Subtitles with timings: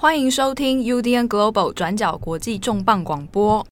[0.00, 3.66] 欢迎收听 UDN Global 转角国际重磅广播。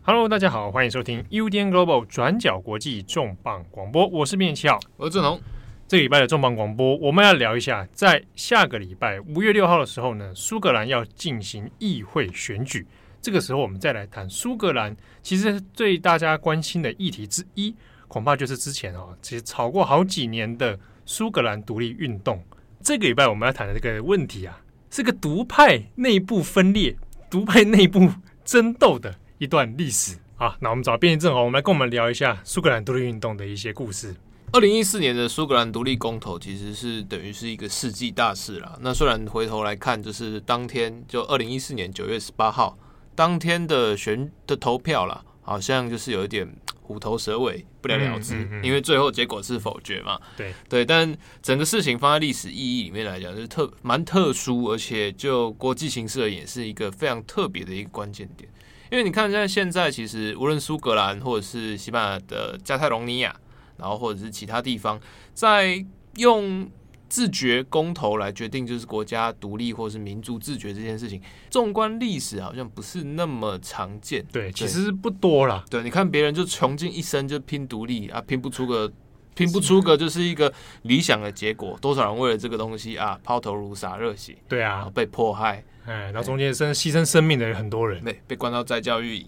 [0.00, 4.06] Hello，大家好，欢迎收听 UDN Global 转角国际重磅广播。
[4.06, 5.38] 我是面七号，我是郑龙。
[5.86, 12.86] 这个礼拜的重磅广播，我们要聊一下，在下个礼拜五月六号的时候呢，苏格兰要进行议会选举。
[13.20, 14.96] 这个时候，我们再来谈苏格兰。
[15.22, 17.74] 其实最大家关心的议题之一，
[18.08, 22.42] 恐怕就是之前哦，其实吵过好几年的苏格兰独立运动。
[22.82, 26.96] 这个礼拜我们要谈的这个问题啊，是个独派内部分裂、
[27.30, 28.10] 独派内部
[28.44, 30.56] 争斗的一段历史啊。
[30.60, 34.16] 那我们找编辑正好，我们来跟我们聊一下苏格兰独立运动的一些故事。
[34.52, 38.76] 二零一四年的苏格兰独立公投其实是等于是一个世纪大事了。
[38.80, 42.76] 那虽然回头来看，就是当天就二零一四年九月十八号。
[43.14, 46.48] 当天的选的投票啦，好像就是有一点
[46.82, 50.18] 虎头蛇尾，不了了之，嗯嗯嗯、因为最后结果是否决嘛。
[50.36, 58.48] 对对，但整个事情放在历史意义里面来讲，就是特蛮特殊，而且就国际形势而言，是一个非常特别的一个关键点。
[58.90, 63.34] 因为你看，像现在其实无论苏格兰或者是西班牙的加泰隆尼亚，
[63.76, 65.00] 然后或者是其他地方，
[65.34, 65.84] 在
[66.16, 66.70] 用。
[67.10, 74.24] 自决公投来决定就是国家独立或是民族自决这件事情，纵观历史好像不是那么常见。
[74.32, 75.64] 对，其实不多啦。
[75.68, 78.90] 对，你看别人就穷尽一生就拼独立啊，拼不出个
[79.34, 81.76] 拼不出个就是一个理想的结果。
[81.82, 84.36] 多少人为了这个东西啊抛头颅洒热血？
[84.48, 85.64] 对啊，被迫害。
[85.86, 89.26] 哎，然后中间生牺牲生命的人很多人，对，被关到再教育营。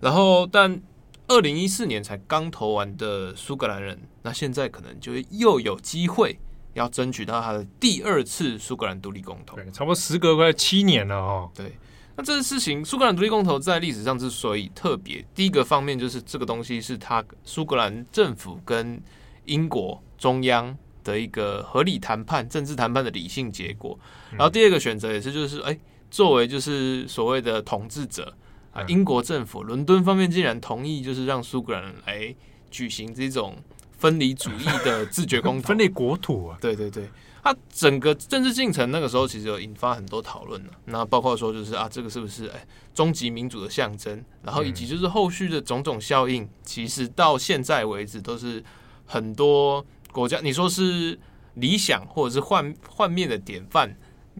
[0.00, 0.80] 然后，但
[1.26, 6.38] 二零一四年才刚投完的苏格兰人，那现在可能就又有机会。
[6.74, 11.50] 要争取到他的第二次苏格兰独立公投，对，差不多时隔快七年了哦。
[11.54, 11.76] 对，
[12.16, 19.00] 那这个事情，苏格兰独立公投在历史上之所以特别，第一个方面就是这个东西是他苏格兰政府跟
[19.44, 23.98] 英国中央的一个合理谈判、政治谈判的理性结果。
[24.32, 25.78] 然后第二个选择也是就是，哎，
[26.10, 28.34] 作为就是所谓的统治者
[28.72, 32.34] 啊，英国政府伦敦方面竟然同意，就是让苏格兰来
[32.70, 33.56] 举行这种。
[34.04, 36.58] 分离主义的自觉公投， 分裂国土啊！
[36.60, 37.08] 对对对，
[37.42, 40.70] 它整个政治进程那个时候其实有引发很多讨论呢。
[40.84, 44.22] 那包括说就是啊，这个是不是哎终极民主的象征？
[44.42, 48.62] 然后以及就是后续的种种效应，其实到现在为止都是
[49.06, 49.82] 很多
[50.12, 51.18] 国家你说是
[51.54, 53.96] 理想或者是幻幻灭的典范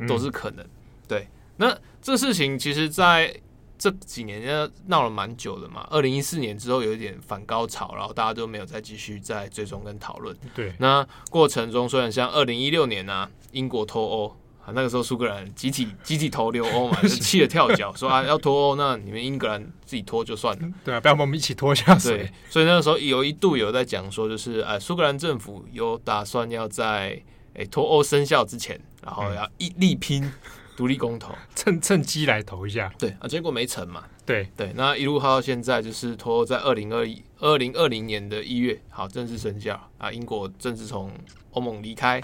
[0.06, 0.66] 都是可能。
[1.08, 1.26] 对，
[1.56, 3.34] 那这事情其实，在
[3.76, 10.36] 这几年要闹了蛮久的嘛，二零一四年之后有一点反高潮，然后大家都没有再继续再追踪跟讨论。
[10.54, 14.28] 对，那过程中虽然像二零一六年啊，英国脱欧
[14.64, 22.18] 啊，那个时候苏格兰集体集体投留欧嘛， 就气得跳脚，说啊要脱欧，那你们英格兰自己脱就算了， 对啊，不要把我们一起拖下水。
[22.18, 27.20] 对，所以那个时候有一度有在讲说，就是哎，苏格兰政府有打算要在
[27.54, 30.32] 诶脱欧生效之前，然后要一力拼。
[30.76, 34.04] 独立公投， 趁趁机来投一下，对啊，结果没成嘛。
[34.26, 40.10] 对对，那一路耗到现在，就是拖在二零二一二零二零年的一月，好正式生效啊。
[40.10, 41.12] 英国正式从
[41.50, 42.20] 欧盟离开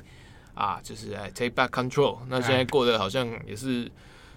[0.54, 2.18] 啊，就是哎 take back control。
[2.28, 3.90] 那现在过得好像也是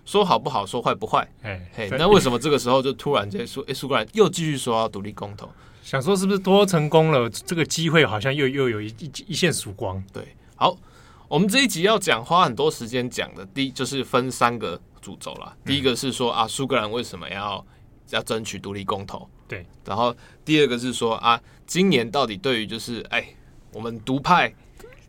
[0.03, 1.25] 说好不好，说坏不坏。
[1.41, 5.49] 哎嘿，那为什么这个时候就突然间说，哎，苏格兰又继续说要独立公投？
[5.81, 7.29] 想说是不是拖成功了？
[7.29, 10.03] 这个机会好像又又有一一一线曙光。
[10.11, 10.77] 对，好。
[11.33, 15.57] 我们这一集要讲，花很多时间讲的，第一就是分三个主轴啦。
[15.65, 17.65] 第一个是说啊，苏格兰为什么要
[18.11, 19.27] 要争取独立公投？
[19.47, 19.65] 对。
[19.83, 23.25] 然后第二个是说啊，今年到底对于就是哎，
[23.71, 24.53] 我们独派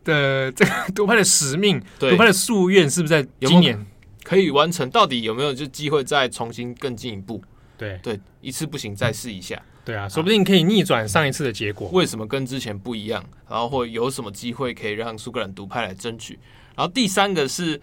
[0.03, 3.85] 的这个独派的使命，独派的夙愿，是不是在今年
[4.23, 4.89] 可以完成？
[4.89, 7.43] 到底有没有就机会再重新更进一步？
[7.77, 9.63] 对对，一次不行，再试一下。
[9.85, 11.91] 对啊，说不定可以逆转上一次的结果。
[11.93, 13.23] 为什么跟之前不一样？
[13.47, 16.39] 然后或有什么机会可以让苏格兰独派来争取？
[16.75, 17.79] 然后第三个是，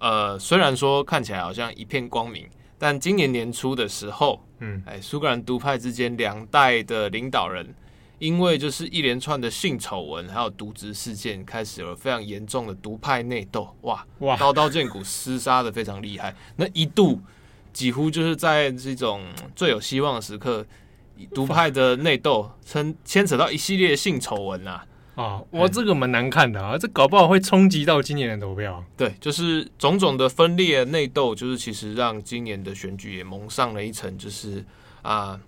[0.00, 2.44] 呃，虽然说看起来好像一片光明，
[2.76, 7.72] 但今年年初的时候，嗯，哎，苏格兰独派之间两代的领导人，
[8.18, 13.72] 因为就是一连串的性丑闻还有渎职事件，开始了非常严重的独派内斗。
[13.82, 16.34] 哇哇，刀刀见骨，厮杀的非常厉害。
[16.56, 17.20] 那一度
[17.72, 19.24] 几乎就是在这种
[19.54, 20.66] 最有希望的时刻。
[21.32, 24.84] 独派的内斗，牵牵扯到一系列性丑闻啊！
[25.14, 26.76] 啊，哇，这个蛮难看的啊！
[26.76, 28.84] 这搞不好会冲击到今年的投票。
[28.96, 34.64] 对，就是种种的分裂内斗，就是其实让今年的选举也蒙上了一层，就是
[35.02, 35.38] 啊，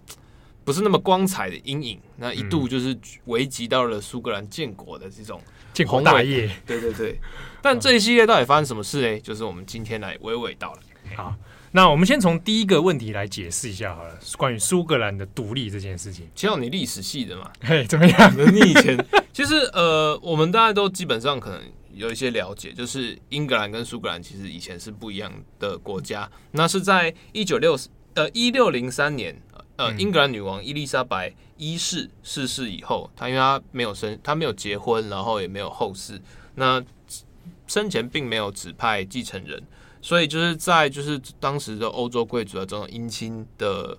[0.65, 2.01] 不是那么光彩的阴影。
[2.17, 5.41] 那一度就是危及到了苏格兰建国的这种
[5.73, 6.49] 建国大业。
[6.65, 7.21] 对对对，
[7.61, 9.21] 但这一系列到底发生什么事呢？
[9.21, 11.17] 就是我们今天来娓娓道来。
[11.17, 11.35] 好。
[11.76, 16.26] 那我们先从第一个问题来解释一下好了，关于苏格兰的独立这件事情。
[16.34, 18.34] 其实你历史系的嘛， 嘿，怎么样？
[18.50, 18.96] 你以前
[19.31, 21.61] 其实呃，我们大家都基本上可能
[21.93, 26.26] 有一些了解，就是英格兰跟苏格兰其实以前是不一样的国家。
[26.52, 27.78] 那是在一九六
[28.14, 29.38] 呃一六零三年，
[29.76, 36.19] 呃，英格兰女王伊丽莎白一世逝世以后，她因为她没有生，她没有结婚，然后也没有后世，
[36.55, 36.82] 那
[37.67, 39.62] 生前并没有指派继承人。
[40.06, 43.99] 所以就是在就是当时的欧洲贵族的这种姻亲的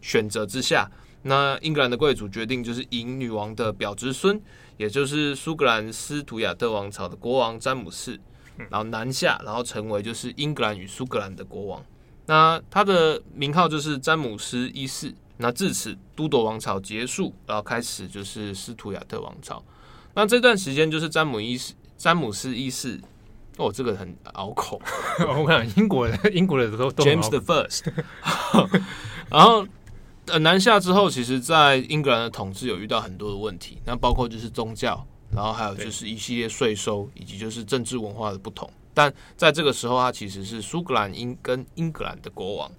[0.00, 0.88] 选择之下，
[1.22, 4.40] 那英格兰的贵族决定就是迎女王的表侄孙，
[4.76, 8.20] 也就是苏格兰斯图亚特王朝的国王詹姆士，
[8.70, 11.84] 然后南下，然后成为就是英格兰与苏格兰的国王。
[12.26, 15.12] 那他的名号就是詹姆斯一世。
[15.38, 19.60] 那至此都铎王朝结束，然后开始就是斯图亚特王朝。
[20.14, 23.00] 那这段时间就是詹姆一世、詹姆斯一世。
[23.58, 24.80] 哦，这个很拗口。
[25.36, 27.92] 我看英国人英国的都都 James the First。
[29.28, 29.66] 然后
[30.26, 38.70] 呃南下之后，其实，在英格兰的统治有遇到很多的问题，那包括就是宗教，然后还有就是一系列税收，以及就是政治文化的不同。
[38.94, 42.70] 但在这个时候，他其实是苏格兰英跟英格兰的国王。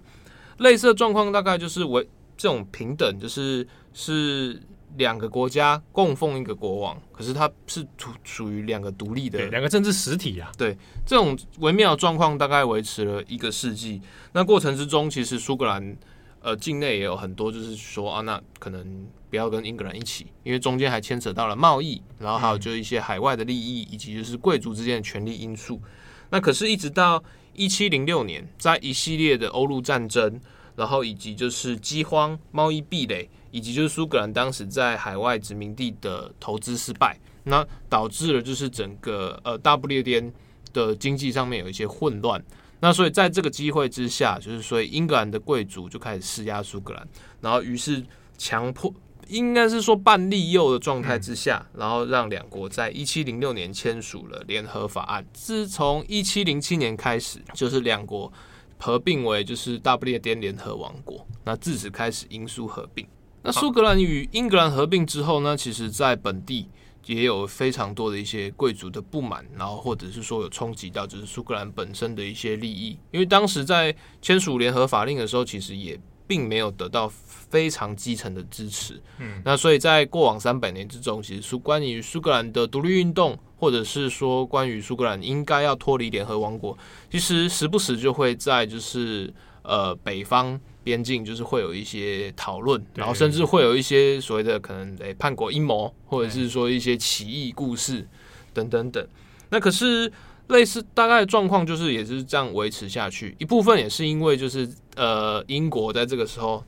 [0.58, 4.60] 类似的状况大概就是为这种平等，就是是。
[4.96, 10.50] 两个国家供奉一个国王，可是它是属属于两个独立的两个政治实体啊。
[10.58, 10.76] 对，
[11.06, 14.00] 这种微妙状况大概维持了一个世纪。
[14.32, 15.96] 那过程之中，其实苏格兰
[16.40, 25.80] 呃境内也有很多，就是说啊，那可能不要跟英格兰一起，因为中间还牵扯到了贸易，然后还有就一些海外的利益，以及就是贵族之间的权力因素。
[26.30, 27.22] 那可是，一直到
[27.54, 30.40] 一七零六年，在一系列的欧陆战争，
[30.76, 33.28] 然后以及就是饥荒、贸易壁垒。
[33.50, 40.32] 以及就是苏格兰当时在海外殖民地的投资失败，那导致了就是整个呃大不列颠
[40.72, 42.42] 的经济上面有一些混乱。
[42.80, 47.06] 那所以在这个机会之下，就是所以英格兰的贵族就开始施压苏格兰，
[47.40, 48.02] 然后于是
[48.38, 48.90] 强迫
[49.28, 55.24] 应该是说半利诱的状态之下，然后让两国在一七零六年签署了联合法案。
[55.32, 58.32] 自从一七零七年开始，就是两国
[58.78, 61.26] 合并为就是大不列颠联合王国。
[61.44, 63.06] 那自此开始英苏合并。
[63.42, 66.68] 那苏格兰与英格兰合并之后呢，其实在本地
[67.06, 79.02] 也有非常多的一些贵族的不满，然后或者是说有冲击到就是苏格兰本身的一些利益，因为当时在签署联合法令的时候，其实也并没有得到非常基层的支持。
[79.18, 86.76] 嗯，那所以在过往三百年之中，其实苏关于苏格兰的独立运动，或者是说关于苏格兰应该要脱离联合王国，
[87.10, 89.32] 其实时不时就会在就是
[89.62, 90.60] 呃北方。
[90.90, 98.04] 边境就是会有一些讨论，然后甚至会有一些所谓的可能诶叛国阴谋，或者是说一些奇异故事
[98.52, 99.06] 等等等。
[99.50, 100.12] 那可是
[100.48, 103.36] 类似大概的状况就是也是这样维持下去。
[103.38, 106.64] 一部分也是因为就是呃英国在这个时候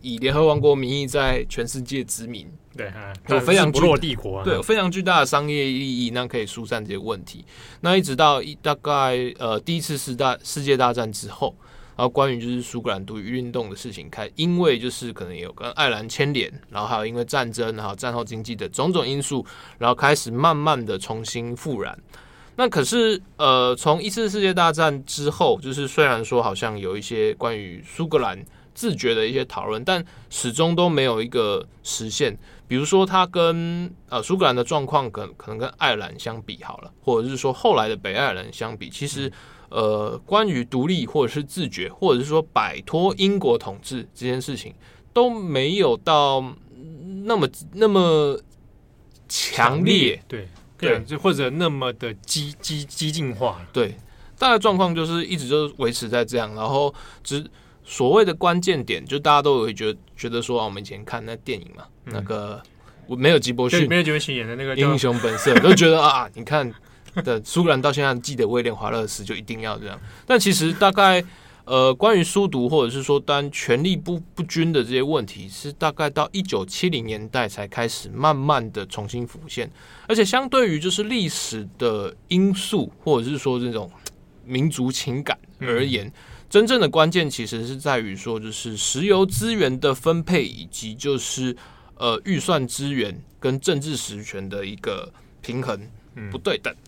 [0.00, 2.90] 以联合王国名义在全世界殖民，对，
[3.28, 7.44] 有非常不落帝国，对，有非常巨大的商业利益，那可以疏散这些问题。
[7.82, 8.90] 那一直到一大概
[9.38, 11.54] 呃第一次世大世界大战之后。
[11.96, 19.42] 然后关于就是苏格兰独立运动的事情，开因为就是可能有跟爱尔兰牵连，然后还有因为战争，然后战后经济的种种因素，
[19.78, 21.98] 然后开始慢慢的重新复燃。
[22.56, 28.44] 那可是呃，从一次世界大战之后，就是虽然说好像有一些关于苏格兰
[28.74, 32.36] 自觉的一些讨论，但始终都没有一个实现。
[32.68, 39.32] 比如说，它跟呃苏格兰的状况，可可能跟爱尔兰相比好了，或者是说后来的北爱尔兰相比，其实。
[39.76, 44.74] 呃，关于独立或者是自觉，或者是说摆脱英国统治这件事情，
[45.12, 46.42] 都没有到
[47.26, 48.40] 那么那么
[49.28, 53.60] 强烈，对对，就或者那么的激激激进化。
[53.70, 53.94] 对，
[54.38, 56.54] 大概状况就是一直就维持在这样。
[56.54, 57.44] 然后，只
[57.84, 62.62] 所谓的关键点，就大家都会觉得觉得说，啊，我们以前看那电影嘛，嗯、那个
[63.06, 66.72] 我没有吉伯逊，没有吉伯逊演的那个英雄本色，都觉得啊，你看。
[67.24, 71.24] 的苏格兰到现在记得威廉华勒斯就一定要这样，但其实大概
[71.64, 79.68] 呃，关于书读或者是说当权力不不均的这些问题，是大概到一九七零年代才开始慢慢的重新浮现，
[80.06, 83.90] 而且相对于就是历史的因素或者是说这种
[84.44, 86.12] 民族情感而言，
[86.48, 91.56] 真正的关键其实是在于说就是石油资源的分配以及就是
[91.96, 95.76] 呃预算资源跟政治实权的一个平衡
[96.30, 96.72] 不对等。
[96.72, 96.85] 嗯，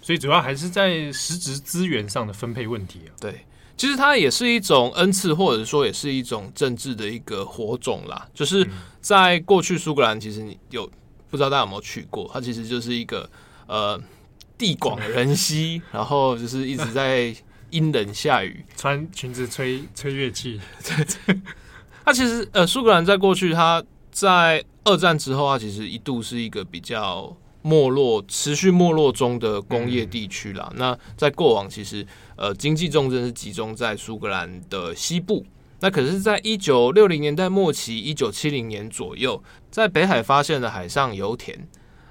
[0.00, 3.10] 所以主要还是在实质资源上的分配问题啊。
[3.20, 3.44] 对，
[3.76, 8.28] 其实它也是一种恩赐，或者说也是一种政治的一个火种啦。
[8.34, 8.66] 就是
[9.00, 10.90] 在过去苏格兰，其实你有
[11.30, 12.30] 不知道大家有没有去过？
[12.32, 13.28] 它其实就是一个
[13.66, 14.00] 呃
[14.56, 17.34] 地广人稀， 然后就是一直在
[17.70, 20.60] 阴冷下雨，穿裙子吹吹乐器。
[22.04, 23.82] 它其实呃，苏格兰在过去，它
[24.12, 27.34] 在二战之后，它其实一度是一个比较
[27.64, 30.68] 没落、持续没落中的工业地区啦。
[30.72, 32.06] 嗯、那在过往，其实
[32.36, 35.42] 呃，经济重镇是集中在苏格兰的西部。
[35.80, 41.58] 那可是，在一九六零年代末期，一九七零年左右，在北海发现了海上油田。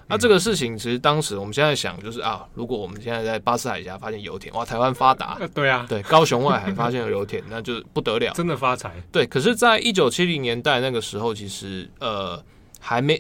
[0.08, 5.40] 那这个事情，其实当时我们现在想，就是啊，如果我们现在在巴士海峡发现油田，哇，台湾发达。
[5.54, 8.92] 对啊，对，高雄外海发现了油田，那就不得了， 真的发财。
[9.12, 12.44] 对，可是，在一九七零年代那个时候，其实呃，
[12.80, 13.20] 还没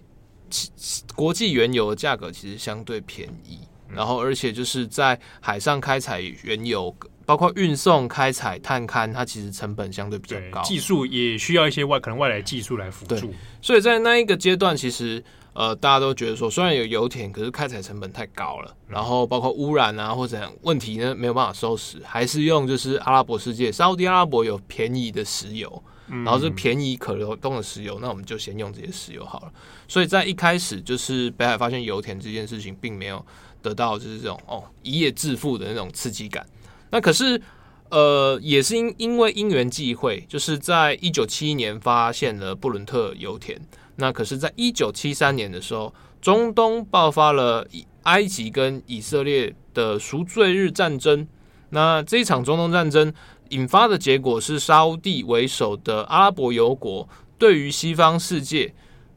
[1.15, 6.95] 国际原油的价格其实相对便宜，然后而且就是在海上开采原油。
[7.25, 13.33] 包括运送、开采、探勘，它其实成本相对比较高，技术也需要一些外可能外来技术来辅助。
[13.61, 29.51] 所以在那一个阶段，其实呃，大家都觉得说，虽然有油田，可是开采成本太高了，然后包括污染啊或者问题呢，没有办法收拾，还是用就是阿拉伯世界，沙乌地阿拉伯有便宜的石油，然后是便宜可流动的石油，那我们就先用这些石油好了。
[29.87, 33.25] 所以在一开始，就是北海发现油田这件事情，并没有
[33.61, 36.45] 得到就是这种哦一夜致富的那种刺激感。
[36.89, 37.41] 那可是，
[37.89, 43.59] 呃，也是因因为因缘际会，就是在一九七一年发现了布伦特油田。
[43.95, 47.67] 那可是，在一九七三年的时候，中东爆发了
[48.03, 51.27] 埃及跟以色列的赎罪日战争。
[51.69, 53.11] 那这一场中东战争
[53.53, 57.07] 引发的结果是，沙乌地为首的阿拉伯油国
[57.37, 58.73] 对于西方世界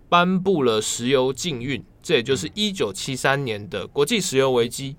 [0.09, 4.95] 颁布了石油禁运，这也就是一九七三年的国际石油危机。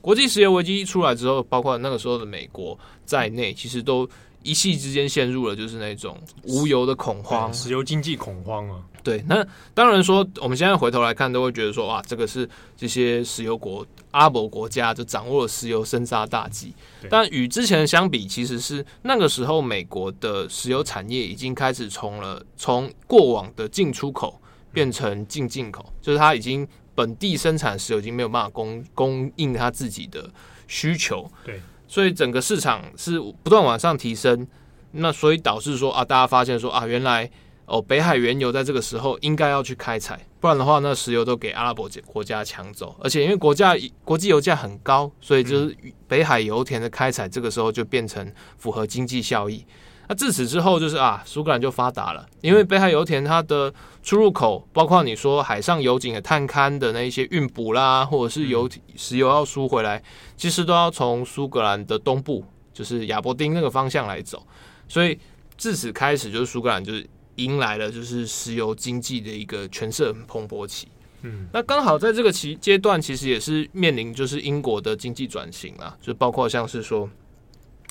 [0.00, 4.08] 国际石油危机一出来之后，包括那个时候的美国在内，其实都
[4.42, 8.82] 一夕之间陷入了就是那种无油的恐慌，石油经济恐慌啊。
[9.02, 16.74] 对，那当然说，我们现在回头来看，都会觉得说，哇，这个是这些石油国、阿拉伯国家就掌握了石油生杀大计。
[17.08, 24.40] 但与之前相比，其实是那个时候美国的石油产业已经开始从了从过往的进出口
[24.72, 26.66] 变成进进口，就是它已经。
[26.92, 30.28] 本地生产石油已经没有办法供供应它自己的
[30.66, 31.58] 需求，对，
[31.90, 34.46] 所以整个市场是不断往上提升，
[34.92, 37.28] 那所以导致说啊，大家发现说啊，原来
[37.66, 49.66] 哦，北海原油在这个时候应该要去开采，不然的话，那石油都给阿拉伯国家抢走，而且因为国家国际油价很高，所以就是北海油田的开采这个时候就变成符合经济效益。
[50.06, 60.02] 那自此之后，就是啊，苏格兰就发达了，因为北海油田它的出入口，包括你说海上油井的探勘的那一些运补啦，或者是油石油要输回来，
[60.36, 64.46] 其实都要从苏格兰的东部，就是亚伯丁那个方向来走，
[64.88, 65.18] 所以
[65.56, 70.88] 自此开始，就是苏格兰就是迎来了就是石油经济的一个全盛蓬勃期。
[71.22, 77.08] 嗯，那刚好在这个期阶段，其实也是面临就是英国的经济转型啊，就包括像是说。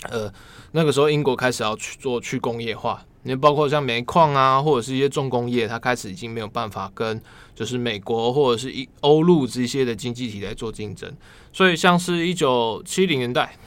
[0.09, 0.31] 呃，
[0.71, 7.21] 那个时候英国开始要去做去工业化，你包括像煤矿啊，或者是一些重工业，它开始已经没有办法跟
[7.53, 11.11] 就是美国或者是一欧陆这些的经济体来做竞争，
[11.51, 13.57] 所以像是一九七零年代，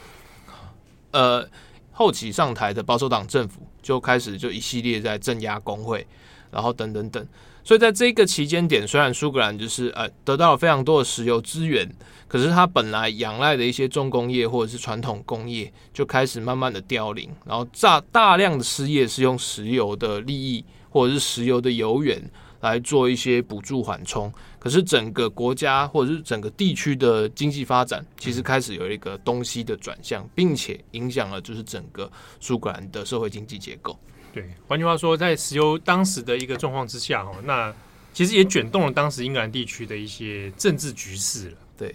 [1.10, 1.46] 呃，
[1.90, 6.06] 后期上台的保守党政府就开始就一系列在镇压工会，
[6.50, 7.26] 然后等等等。
[7.64, 11.88] 所以在这个期间点，虽然苏格兰就是呃得到了非常多的石油资源，
[12.32, 22.18] 可是它本来仰赖的一些重工业或者是传统工业就开始慢慢的凋零，然后大大量的失业是用石油的利益或者是石油的油源
[22.60, 32.10] 来做一些补助缓冲，可是整个国家或者是整个地区的经济发展其实开始有一个东西的转向，并且影响了就是整个
[32.40, 33.94] 苏格兰的社会经济结构。
[34.32, 37.70] 对，换句话说，在石油当时的一个状况之下，哦，那
[38.14, 41.56] 其实也卷动了当时英格兰地区的一些政治局势了。
[41.76, 41.94] 对，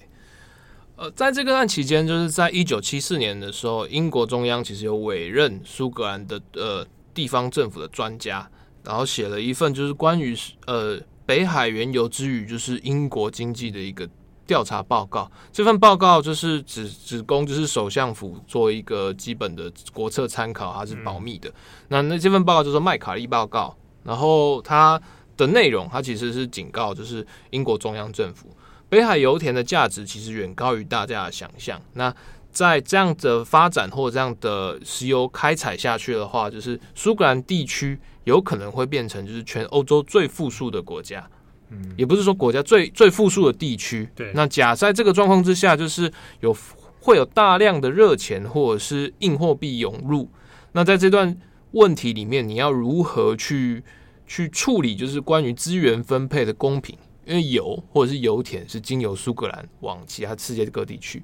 [0.97, 8.49] 呃，在这个案期间，就是在一九七四年的时候，英国中央其实有委任苏格兰的呃地方政府的专家，
[8.83, 10.35] 然后写了一份就是关于
[10.65, 14.09] 呃北海原油之于就是英国经济的一个。
[14.47, 21.49] 调查报告，这份报告就是只只供就是首相府做一个基本的国策参考，它是保密的。
[21.49, 21.53] 嗯、
[21.89, 23.75] 那那这份报告就是麦卡利报告，
[24.05, 24.97] 然后它
[25.35, 28.47] 的内容它其实是警告，就是英国中央政府，
[28.89, 31.81] 北海油田的价值其实远高于大家的想象。
[31.93, 32.13] 那
[32.51, 41.29] 在这样的发展或这样的石油开采下去的话，就是苏格兰地区有可能会变成就是全欧洲最富庶的国家。
[41.69, 44.09] 嗯，也不是说国家最最富庶的地区。
[44.15, 46.55] 对，那假在这个状况之下，就是有
[47.01, 50.29] 会有大量的热钱或者是硬货币涌入。
[50.71, 51.37] 那在这段
[51.71, 53.83] 问题里面，你要如何去
[54.25, 54.95] 去处理？
[54.95, 56.97] 就是关于资源分配的公平，
[57.27, 61.21] 因为油或者是油田是经由苏格兰往其他世界各地去。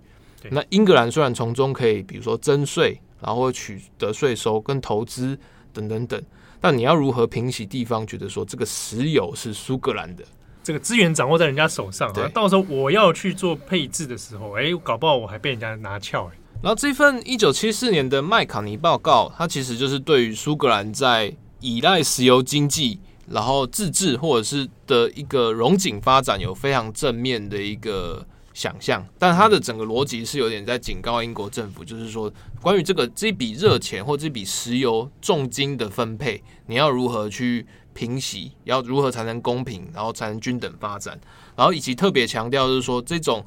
[0.49, 5.39] 那英格兰虽然从中可以，比如说征税，然后取得税收跟投资
[5.71, 6.21] 等等等，
[6.59, 10.23] 但你要如何平息地方觉得说这个石油是苏格兰的，
[10.61, 16.37] 这个资源掌握在人家手上，啊，到时候我要去做配置的时候，哎，搞不好我还被人家拿翘，哎。
[16.61, 41.19] 然后这份一九七四年的麦卡尼报告，它其实就是对于苏格兰在依赖石油经济，然后自治或者是的一个荣景发展有非常正面的一个想象，但它的整个逻辑是有点在警告英国政府，就是说关于这个这笔热钱或这笔石油重金的分配，你要如何去平息，要如何才能公平，然后才能均等发展，
[41.55, 43.43] 然后以及特别强调就是说这种。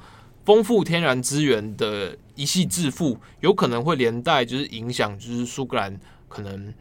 [0.47, 6.73] 丰富天然资源的一系致富，有可能会连带就是影响，就是苏格兰可能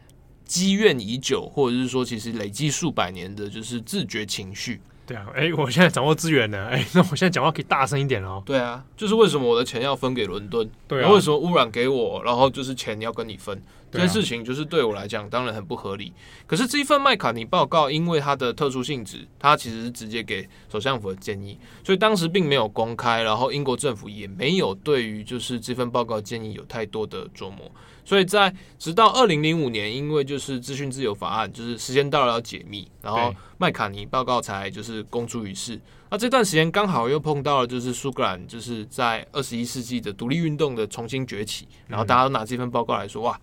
[0.46, 4.80] 积怨已久，或者是说其实累积数百年的，就是自觉情绪。
[5.04, 8.42] 对啊，哎、欸，我现在掌握资源了，哎、欸， 那我现在讲话可以大声一点哦。
[8.44, 10.68] 对啊，就是为什么我的钱要分给伦敦？
[10.88, 13.62] 对啊，为什么污染给我，然后就是钱要跟你分？
[13.88, 16.12] 这件事情就是对我来讲当然很不合理。
[16.44, 27.70] 可是这一份麦卡尼报告，因为它的特殊性质，它其实是直接给首相府的建议，所以当时并没有公开，然后英国政府也没有对于就是这份报告建议有太多的琢磨。
[28.06, 35.80] 所以在直到二零零五年，因为就是资讯自由法案，就是时间到了要解密，然后麦卡尼报告才就是公诸于世。
[36.08, 43.40] 那这段时间刚好又碰到了就是苏格兰就是在二十一世纪的独立运动的重新崛起，然后大家都拿这份报告来说，哇，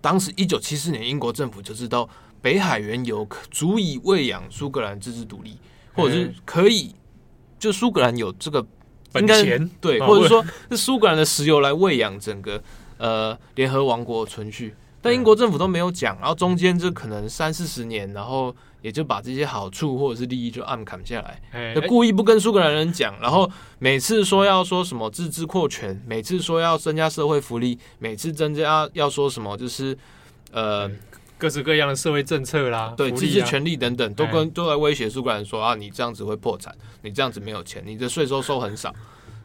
[0.00, 2.08] 当时一九七四年英国政府就知道
[2.40, 5.58] 北海原油足以喂养苏格兰自治独立，
[5.92, 6.94] 或者是可以
[7.58, 8.66] 就苏格兰有这个
[9.12, 12.62] 本钱对，或者说是苏格兰的石油来喂养整个。
[13.02, 29.98] 呃，联合王国存续，但英国政府都没有讲，然后中间这可能三四十年，然后也就把这些好处或者是利益就暗砍下来，就故意不跟苏格兰人讲，然后每次说要说什么自治扩权，每次说要增加社会福利，每次增加要说什么就是
[30.52, 30.88] 呃
[31.36, 38.94] 各式各样的社会政策啦，对，自治权利等等，都跟都来威胁苏格兰说啊，你这样子会破产，你这样子没有钱，你的税收收很少。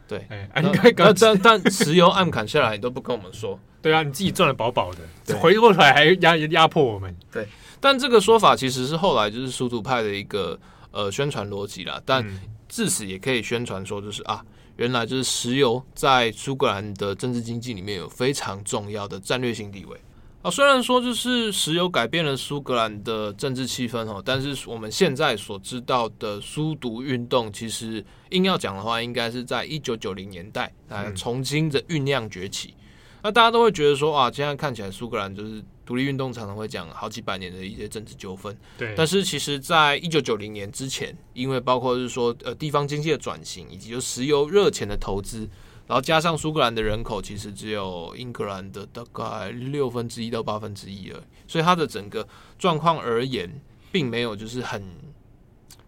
[0.08, 3.60] 对，哎、欸，应该刚但但石油暗砍下来，你都不跟我们说。
[3.80, 7.14] 对啊，你自己赚的饱饱的，回过头来还压压迫我们。
[7.30, 7.46] 对，
[7.78, 10.58] 但这个说法其实是后来就是苏独派的一个
[10.90, 12.02] 呃宣传逻辑啦。
[12.04, 12.26] 但
[12.68, 14.44] 至此也可以宣传说，就是啊，
[14.76, 19.96] 原来就是石油在苏格兰的政治经济里面有非常重要的战略性地位。
[20.40, 32.74] 啊，虽然说就是石油改变了苏格兰的政治气氛哦，但是我们现在所知道的苏独运动，其实硬要讲的话，应该是在一九九零年代来重新的酝酿崛起。
[33.20, 38.56] 那大家都会觉得说啊，现在看起来苏格兰就是独立运动常常会讲好几百年的一些政治纠纷。
[38.78, 45.50] 对，但是其实在一九九零年之前，因为包括是说呃地方经济的转型，以及就石油热钱的投资。
[45.88, 54.84] 然后加上苏格兰的人口其实只有英格兰的大概六分之一到八分之一而已，所以它的整个状况而言，并没有就是很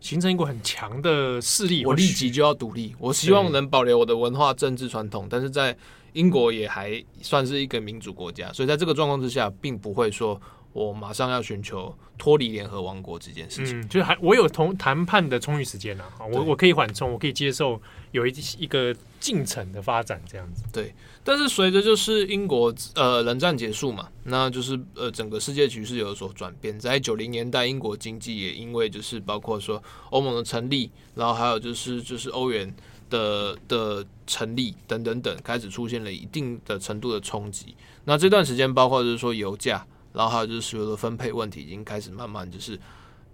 [0.01, 1.85] 形成一股很强的势力。
[1.85, 5.77] 我立即就要独立，我希望能保留我的文化政治传统，但是在
[6.15, 10.41] 英国也还算是一个民主国家，所以在这个状况之下，并不会说。
[10.73, 17.81] 我马上要寻求脱离联合王国这件事情，嗯、就是还我有同谈判的充裕时间呐、啊，我我可以缓冲，我可以接受
[18.13, 20.63] 有一一个进程的发展这样子。
[20.73, 32.73] 对，但是随着就是英国呃冷战结束嘛，那就是呃整个世界局势有所转变，在九零年代，英国经济也因为就是包括说欧盟的成立，然后还有就是就是欧元
[33.09, 37.75] 的的成立等等等，开始出现了一定的程度的冲击。
[38.05, 39.85] 那这段时间包括就是说油价。
[40.13, 42.79] 然后还有就是所有的分配问题，已经开始慢慢就是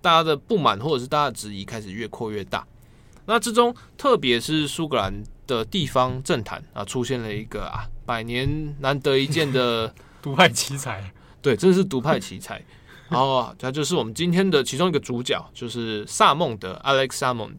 [0.00, 2.66] 大家的不满或者是大家的质疑开始越扩越大。
[3.26, 11.12] 那之中，特别是苏格兰的地方政坛啊，出现了一个啊百年难得一见的独派奇才。
[11.42, 12.64] 对，真的是独派奇才。
[13.08, 17.58] 然后啊，他就是我们今天的其中一个主角，就是萨孟德 （Alex Salmond）。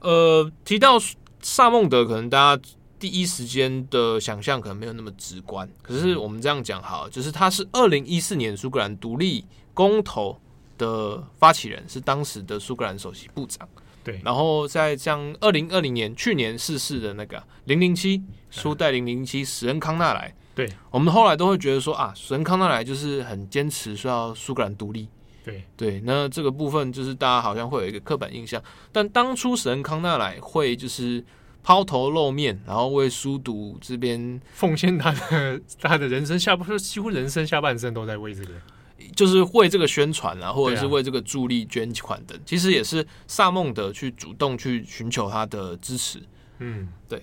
[0.00, 0.96] 呃，提到
[1.40, 2.62] 萨孟德，可能大家。
[2.98, 10.38] 第一时间的想象可能没有那么直观，可是我们这样讲好，就是他是二零一四年苏格兰独立公投
[10.76, 13.68] 的发起人，是当时的苏格兰首席部长。
[14.02, 25.08] 对，然后在像二零二零年去年逝世的那个零零七苏代零零七史恩康纳莱，对，我们后来都会觉得说啊，史恩康纳莱就是很坚持说要苏格兰独立。
[25.44, 31.24] 对对，那这个部分就是大家好像会有一个刻板印象，但当初史恩康纳莱会就是。
[31.68, 38.54] 抛头露面，然后为书读这边奉献他的他的人生下半，几乎人生下半生都在为这个，
[39.14, 46.22] 就是为这个宣传啊，或者是为这个助力捐款等，其实也是萨孟德去主动去寻求他的支持。
[46.60, 47.22] 嗯，对，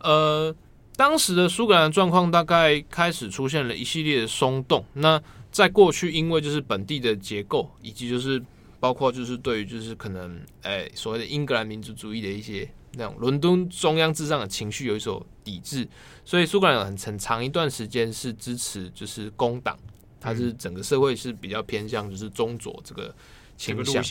[0.00, 0.52] 呃，
[0.96, 4.84] 当时的苏格兰状况大概开始出现了一系列的松动。
[4.94, 8.42] 那在过去，因为就是本地的结构，以及就是
[8.80, 15.86] 包括就是对于就是可能哎、欸、所谓的英格兰民族主义的一些那种伦敦中央至上的情绪有一所抵制，
[16.24, 19.78] 所以苏格兰有很很长一段时间是支持就是工党，
[20.20, 23.14] 它是整个社会是比较偏向就是中左这个
[23.56, 24.02] 倾向。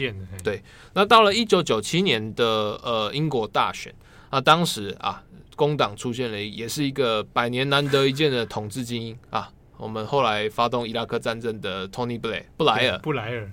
[0.43, 0.61] 对，
[0.93, 2.45] 那到了一九九七年的
[2.83, 3.93] 呃英国大选，
[4.31, 5.23] 那当时啊
[5.55, 9.51] 工党出现了也是一个百年难得一见的统治精英啊。
[9.77, 13.51] 我们后来发动伊拉克战争的 Tony Blair 布莱尔，布莱尔，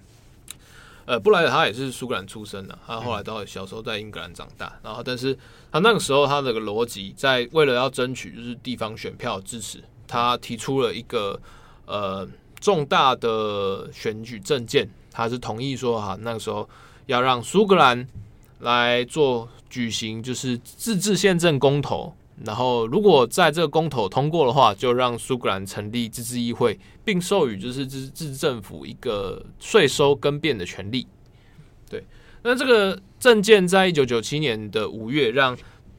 [1.06, 5.36] 呃，布莱尔他也是苏格兰出生的，他后来到小时候在英格兰长大，然后但是
[5.72, 11.40] 他那个时候他的个逻辑，在为了要争取就是地方选票支持，他提出了一个
[11.86, 12.28] 呃
[12.60, 16.68] 重大的选举政见，他是同意说哈，那个时候
[17.06, 18.06] 要让苏格兰
[18.60, 22.14] 来做举行就是自治宪政公投。
[22.42, 31.06] 然后，如果在这个公投通过的话，就让苏格兰成立自治议会，并授予就是自治政府一个税收更变的权利。
[31.88, 32.02] 对，
[32.42, 35.58] 那这个政见在一九九七年的五月让，让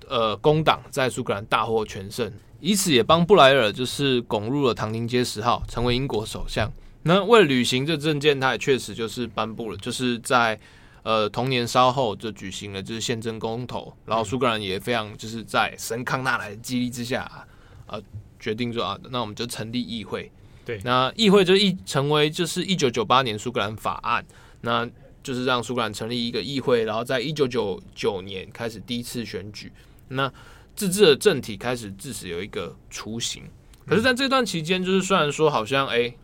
[0.09, 6.71] 呃工党在苏格兰大获全胜，以此也帮布莱尔就是拱入了唐宁街十号，成为英国首相。
[7.03, 10.59] 那为了履行这政见，他也确实就是颁布了，就是在。
[11.03, 17.47] 呃，同年稍后就举行了就是宪政公投，然后苏格兰也非常就是在神康纳莱的激励之下啊，
[17.87, 18.03] 呃，
[18.39, 20.31] 决定说啊，那我们就成立议会。
[20.63, 24.23] 对，那议会就一成为就是一九九八年苏格兰法案，
[24.61, 24.87] 那
[25.23, 29.71] 就是让苏格兰成立一个议会，然后在一九九九年开始第一次选举，
[30.09, 30.31] 那
[30.75, 33.43] 自治的政体开始自此有一个雏形。
[33.87, 36.17] 可是，在这段期间，就是虽然说好像哎、欸，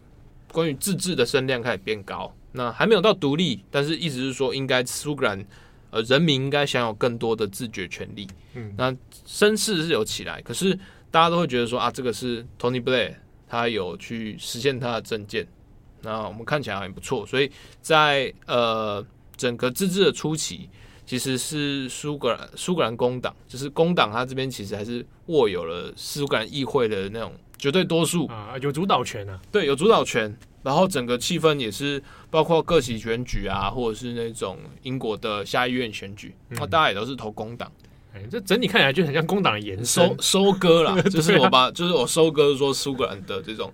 [0.51, 2.31] 关于自治的声量开始变高。
[2.51, 5.45] 那还没有到独立，但是意思是说，应该苏格兰
[5.91, 8.27] 呃人民应该享有更多的自觉权利。
[8.55, 10.73] 嗯，那声势是有起来，可是
[11.11, 13.13] 大家都会觉得说啊，这个是 Tony Blair
[13.47, 15.47] 他有去实现他的政见，
[16.01, 17.25] 那我们看起来很不错。
[17.25, 19.05] 所以在呃
[19.35, 20.69] 整个自治的初期，
[21.05, 30.35] 其实是苏格兰苏格兰工党，就是工党他这边其实还是握有了苏格兰议会的那种绝对多数啊，有主导权啊，对，有主导权。
[30.63, 37.71] 然后整个气氛也是包括各级选举啊，或者是那种英国的下议院选举，那、嗯、大家也都是投工党。
[38.13, 43.71] 哎，这整体看起来就很像工党的延伸收收割啦， 就是我把，就是我收割说苏格兰的这种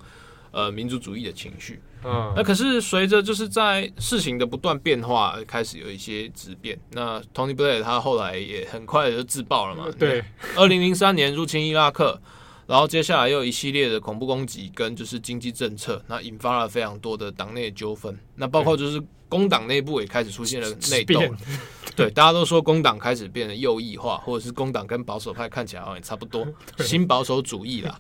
[0.52, 1.82] 呃民族主义的情绪。
[2.04, 6.78] 嗯，那可是随着就是在事情的不断变化，开始有一些质变。
[6.92, 9.86] 那 Tony Blair 他后来也很快就自爆了嘛。
[9.98, 10.24] 对，
[10.56, 12.22] 二零零三年入侵伊拉克。
[12.66, 18.18] 然后接下来又有一系列的恐怖攻击跟就是经济政策，那引发了非常多的党内纠纷。
[18.36, 21.20] 那包括就是工党内部也开始出现了内斗。
[21.96, 26.48] 对，大家都说工党开始变得右翼化，或者是工党跟保守派看起来好像也差不多，
[26.80, 28.00] 新保守主义啦。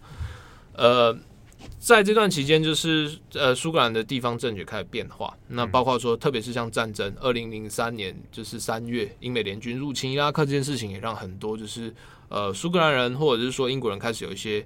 [0.75, 1.15] 呃，
[1.77, 5.37] 在这段期间，就是呃苏格兰的地方政局开始变化。
[5.49, 11.93] 那包括说，特别是像战争，二零零三年就是三月英美联军入侵伊拉克这件事情，也让很多就是。
[12.29, 14.65] 呃，苏格兰人或者是说英国人开始有一些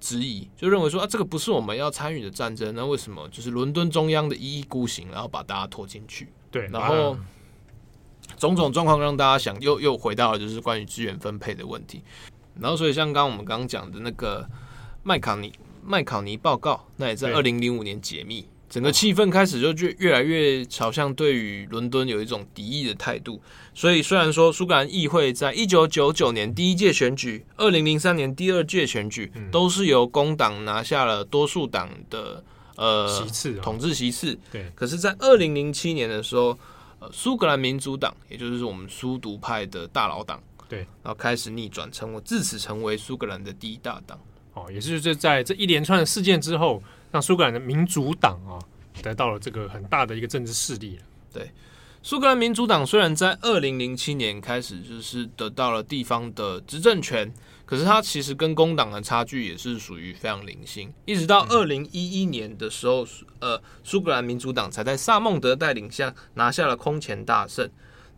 [0.00, 6.28] 质疑，就认为说啊，这个不是我们要参与的战争，那为什么就是伦敦中央的一意孤行，然后把大家拖进去？
[6.50, 7.16] 对，然后
[8.36, 12.02] 种种状况让大家想，又又回到了就是关于资源分配的问题。
[12.60, 14.46] 然后，所以像刚刚我们刚刚讲的那个
[15.02, 15.52] 麦考尼
[15.84, 18.46] 麦考尼报告，那也在二零零五年解密。
[18.68, 23.38] 整个气氛开始就越越来越朝向对于伦敦有一种敌意的态度，
[23.74, 32.42] 所以虽然说苏格兰议会在一九九九年第一届选举、二零零三年第二届选举都是由工党拿下了多数党的
[32.76, 34.70] 呃席次统治席次，对。
[34.74, 36.58] 可是，在二零零七年的时候，
[36.98, 44.18] 呃，苏格兰民主党，也就是我们苏独派的大佬党，对，然后开始逆转，成为自此成为苏格兰的第一大党。
[44.54, 46.82] 哦，也就是在这一连串的事件之后。
[47.12, 48.56] 让苏格兰的民主党啊
[49.02, 50.98] 得到了这个很大的一个政治势力。
[51.30, 51.50] 对，
[52.04, 57.32] 苏格兰民主党虽然在二零零七年开始就是得到了地方的执政权，
[57.64, 60.92] 可是它其实跟工党的差距也是属于非常零星。
[61.04, 63.06] 一直到二零一一年的时候，
[63.38, 67.70] 呃，苏格兰民主党才在萨孟德带领下拿下了空前大胜。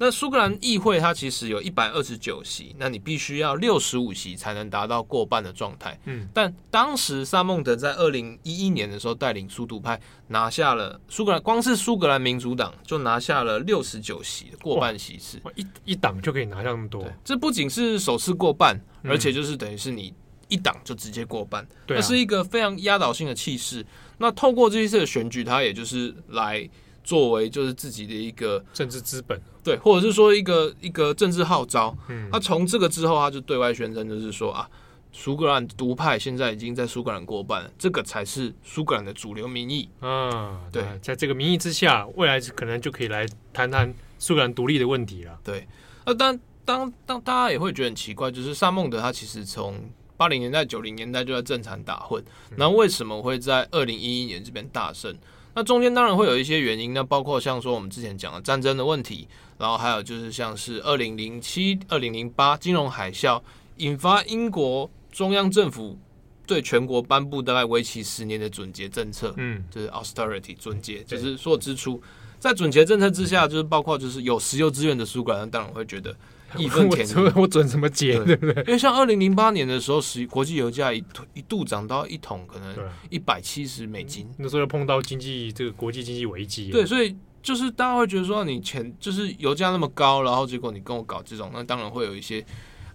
[0.05, 5.99] 那苏格兰议会它其实有一百二十九席，那你必须要六十五席才能达到过半的状态。
[6.05, 17.11] 嗯，但当时萨孟德在二零一一年的时候带领苏独派拿下了苏格兰，光是苏格兰民主党就拿下了六十九席过半席次，一一党就可以拿下那么多。
[17.25, 20.13] 这不仅是首次过半，而且就是等于是你
[20.49, 23.83] 一党就直接过半，这、嗯、是一个非常压倒性的气势。
[24.19, 26.69] 那透过这一次的选举，它也就是来。
[27.05, 31.95] 作为就是自己的一个政治资本，对，或者是说一个一个政治号召。
[32.09, 34.67] 嗯，他从这个之后，他就对外宣称，就是说啊，
[35.13, 39.87] 苏格兰独派现在已经在苏格兰过半了，这个才是苏格兰的主流民意。
[40.01, 45.39] 嗯，对，在这个民意之下，未来可能就可以来谈谈苏格兰独立的问题了。
[45.45, 45.69] 对，
[46.07, 49.79] 那当当当大家也会觉得很奇怪，就是萨孟德他其实从
[50.17, 52.25] 八零年代、九零年代就在政坛打混，
[52.57, 55.15] 那为什么会在二零一一年这边大胜？
[55.55, 63.41] 那中间当然会有一些原因，那包括像说我们之前讲的战争的问题，然后还有就是像是二零零七、二零零八金融海啸
[63.77, 64.91] 引发英国。
[65.13, 65.97] 中央政府
[66.45, 72.03] 对全国颁布大概为期十年的准节政策，嗯，就是 austerity 准节，就是所有支出
[72.41, 76.13] 在准节政策之下，就是包括就是有石油资源的苏格兰当然会觉得
[76.57, 77.33] 义愤填膺。
[77.35, 78.63] 我准什么节，对不对？
[78.65, 81.03] 因为像二零零八年的时候，石国际油价一
[81.35, 82.75] 一度涨到一桶可能
[83.11, 92.45] 一百七十美金，那时候又碰到经济这个国际经济危机，对，所以就是大家会觉得说，你钱就是油价那么高，然后结果你跟我搞这种，那当然会有一些。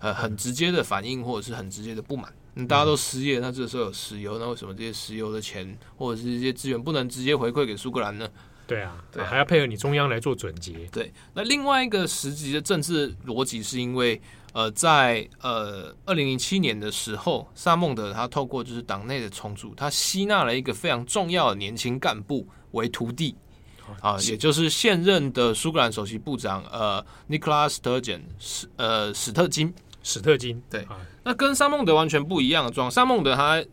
[0.02, 2.34] 呃，很直接的反应，或者是很直接的不满。
[2.56, 8.26] 嗯，大家都失业，那这个时候有石油，那为什么这些石油的钱或者是一些资源不能直接回馈给苏格兰呢？
[8.69, 10.73] 对啊，对啊，还要配合你中央来做准结。
[10.91, 14.21] 对，那另外一个实际的政治逻辑是因为，
[14.53, 23.36] 呃，在呃二零零七年的时候，萨孟德他透过就是党内的重组，他吸纳了一个非常重要的年轻干部为徒弟。
[24.01, 30.88] 啊，也就是现任的苏格兰首席部长呃，Nicola Sturgeon 史呃史特金史特金对，
[31.23, 32.91] 那跟萨孟德完全不一样的状况。
[32.91, 33.65] 萨孟德他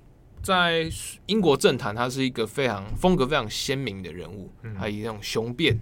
[0.46, 0.88] 在
[1.26, 5.76] 英国政坛，他是一个非常风格非常鲜明的人物，他以那种雄辩，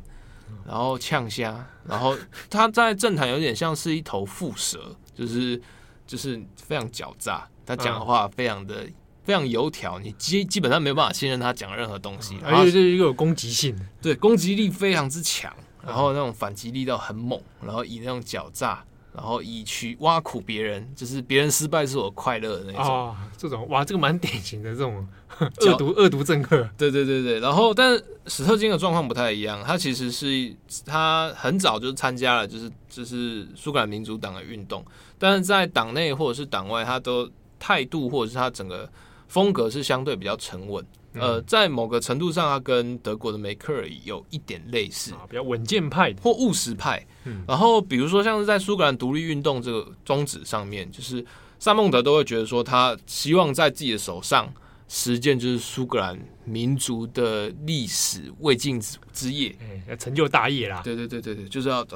[0.67, 2.17] 然后呛虾，然后
[2.49, 5.61] 他在政坛有点像是一头蝮蛇，就是
[6.07, 8.89] 就是非常狡诈，他讲的话非常的。
[9.25, 15.51] 非常油条，你基基本上没有办法信任他讲任何东西，而且这是一个有攻击性，对，攻击力非常之强，
[15.83, 22.85] 然后那种反击力道很猛，然后以那种狡诈，然后以去挖苦别人，就是别人失败是我快乐的那种。
[22.85, 25.07] 哦，这种哇，这个蛮典型的这种
[25.39, 26.69] 恶毒恶毒政客。
[26.77, 27.97] 对对对对，然后但
[28.27, 34.85] 史特金的状况不太一样，他其实是他很早就参加了，就是就是苏格兰民主党的运动，
[35.19, 38.89] 但是在党内或者是党外，他都态度或者是他整个。
[39.27, 47.07] 风格是相对比较沉稳，呃，在某个程度上，他跟德国的梅克尔有一点类似，比较稳健派或务实派。
[47.25, 51.25] 嗯然后，比如说像是在苏格兰独立运动这个宗旨上面，就是
[51.59, 54.53] 萨孟德都会觉得说，他希望在自己的手上
[54.89, 58.81] 实践就是苏格兰民族的历史未尽
[59.13, 59.57] 之业，
[59.89, 60.83] 要成就大业啦。
[60.83, 61.87] 对对对对对，就是要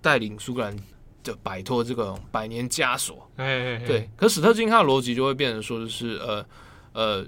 [0.00, 0.76] 带领苏格兰
[1.22, 3.30] 就摆脱这个百年枷锁。
[3.36, 4.10] 哎，对。
[4.16, 6.44] 可史特金他的逻辑就会变成说，就是呃。
[6.92, 7.22] 呃，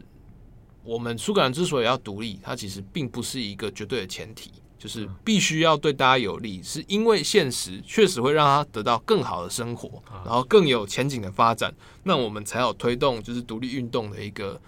[0.89, 11.71] 我们苏格兰之所以要独立，它其实并不是一个绝对的前提，就是必须要对大家有利，是因为现实确实会让他得到更好的生活，然后更有前景的发展，
[12.05, 14.59] 那我们才有推动就是独立运动的一个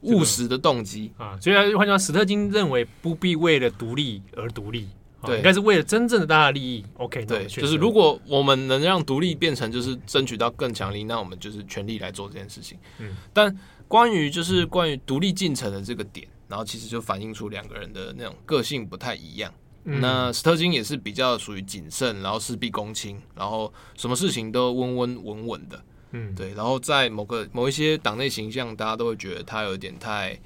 [0.00, 1.38] 务实的动机啊。
[1.40, 4.88] 所以换句话说，史特金认为不必为了独立而独立，
[5.22, 6.84] 对，应该是为了真正的大家利益。
[6.94, 12.76] OK，对，就是如果我们能让独立变成就是争取到更强力，那我们就是全力来做这件事情。
[12.98, 13.56] 嗯，但。
[13.88, 19.52] 关于就是关于独立进程的这个点，然后其实就反映出两个人的那种个性不太一样。
[19.84, 25.82] 嗯、那史特金也是比较属于谨慎，然后事必躬亲，然后什么事情都温温稳稳的。
[26.10, 26.52] 嗯，对。
[26.52, 30.38] 然后在某个某一些党内形象，大家都会觉得他有点太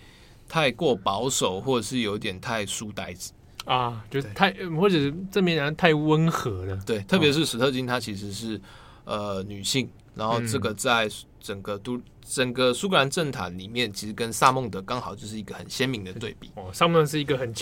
[0.49, 3.33] 太过保守，或者是有点太书呆子
[3.65, 6.77] 啊，就太或者是正面人太温和了。
[6.87, 8.61] 对，特别是史特金，他其实是
[9.05, 9.91] 呃女性。
[10.15, 11.09] 然后这个在
[11.41, 11.99] 整个都
[12.35, 16.51] 整个苏格兰政坛里面，其实跟萨孟德刚好就是一个很鲜明的对比。
[16.55, 17.53] 哦，萨孟德是一个很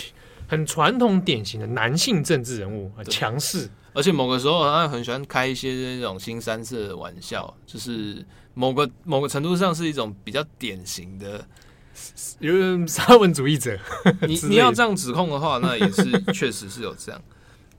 [0.47, 11.45] 很传统典型的男性政治人物，很强势，而且某个时候他很喜欢开一些那种新三色的玩笑，就是某个某个程度上是一种比较典型的
[12.39, 13.77] 有点沙文主义者。
[14.25, 17.21] 你你要这样指控的话，那也是确实是有这样。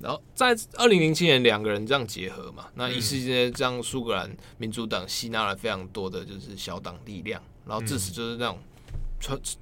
[0.02, 8.58] 然后在二零零七年，两个人这样结合嘛，那一时间这样苏格兰民主党吸纳了非常多的就是小党力量，然后自此就是那种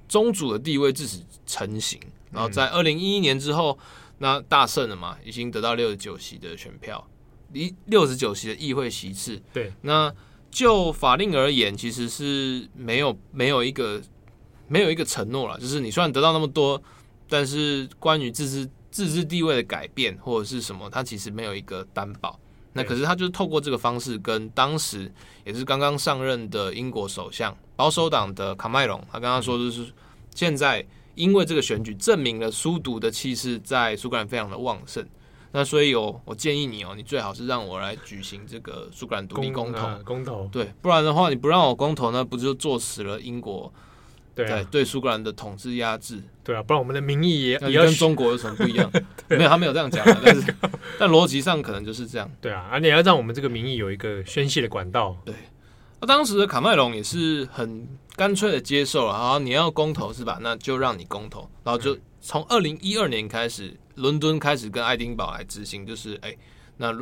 [0.09, 1.99] 宗主的地位自此成型。
[2.31, 3.77] 然后在二零一一年之后，
[4.17, 7.07] 那大胜了嘛，已经得到六十九席的选票，
[7.53, 9.39] 一六十九席的议会席次。
[9.53, 10.11] 对，那
[10.49, 14.01] 就法令而言，其实是没有没有一个
[14.67, 16.81] 没有一个承诺了，就是你虽然得到那么多，
[17.29, 18.67] 但是关于自治。
[18.91, 22.39] 自治地位的改变或者是什么，他其实没有一个担保。
[22.73, 25.11] 那可是他就是透过这个方式，跟当时
[25.43, 29.91] 也是刚刚上任的英国首相保守党的卡麦隆，他刚刚说就是
[30.35, 35.05] 现在因为这个选举证明了苏独的气势在苏格兰非常的旺盛。
[35.51, 43.71] 那所以有我建议你哦，你最好是让我来举行这个苏格兰独立公投，公，公投对，不然的话你不让我公投，那不就坐实了英国
[44.33, 46.21] 对、啊、对苏格兰的统治压制？
[46.43, 48.91] 对啊，不然我们的民意也也跟中国有什么不一样？
[49.29, 50.55] 没有，他没有这样讲， 但是
[50.99, 52.29] 但逻辑上可能就是这样。
[52.39, 55.15] 对啊，而你要让我们这个民意有一个宣泄的管道。
[55.25, 55.33] 对，
[55.99, 60.39] 那当时的卡麦隆也是很干脆的接受了，好，你要公投是吧？
[60.41, 63.77] 那就让你公投，然后就从二零一二年开始。
[63.95, 66.37] 伦敦开始跟爱丁堡来执行，就是哎、欸，
[66.77, 66.97] 那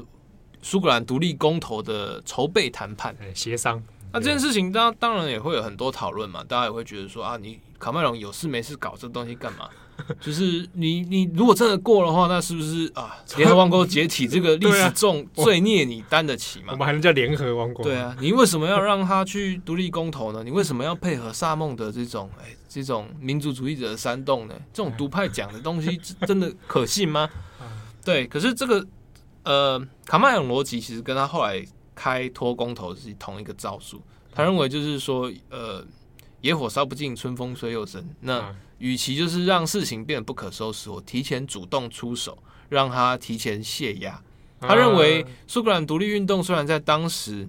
[0.62, 3.82] 苏格兰独立公投的筹备谈判、协商。
[4.12, 9.70] 那这件事情当当然也会有很多讨论嘛，大家也会觉得说啊，你卡麦隆有事没事搞这东西干嘛？
[10.22, 16.68] 就是你你如果真的过的话，那是不是啊，联合王国解体这个历史重 罪孽你担得起吗？
[16.72, 17.84] 我们还能叫联合王国？
[17.84, 20.42] 对啊，你为什么要让他去独立公投呢？
[20.42, 22.56] 你为什么要配合萨梦的这种哎？
[22.70, 24.56] 这种民族主义者的煽动呢？
[24.72, 27.30] 这种独派讲的东西 真的可信吗？
[28.06, 28.86] 对，可是这个
[29.44, 31.62] 呃，卡麦隆逻辑其实跟他后来
[32.00, 34.02] 开拖公投是同一个招数。
[34.32, 35.86] 他认为就是说，呃，
[36.40, 38.08] 野火烧不尽，春风吹又生。
[38.22, 42.38] 那与其就是让事情变得不可收拾，我提前主动出手，
[42.70, 44.22] 让他提前泄压。
[44.62, 47.48] 他认为苏格兰独立运动虽然在当时。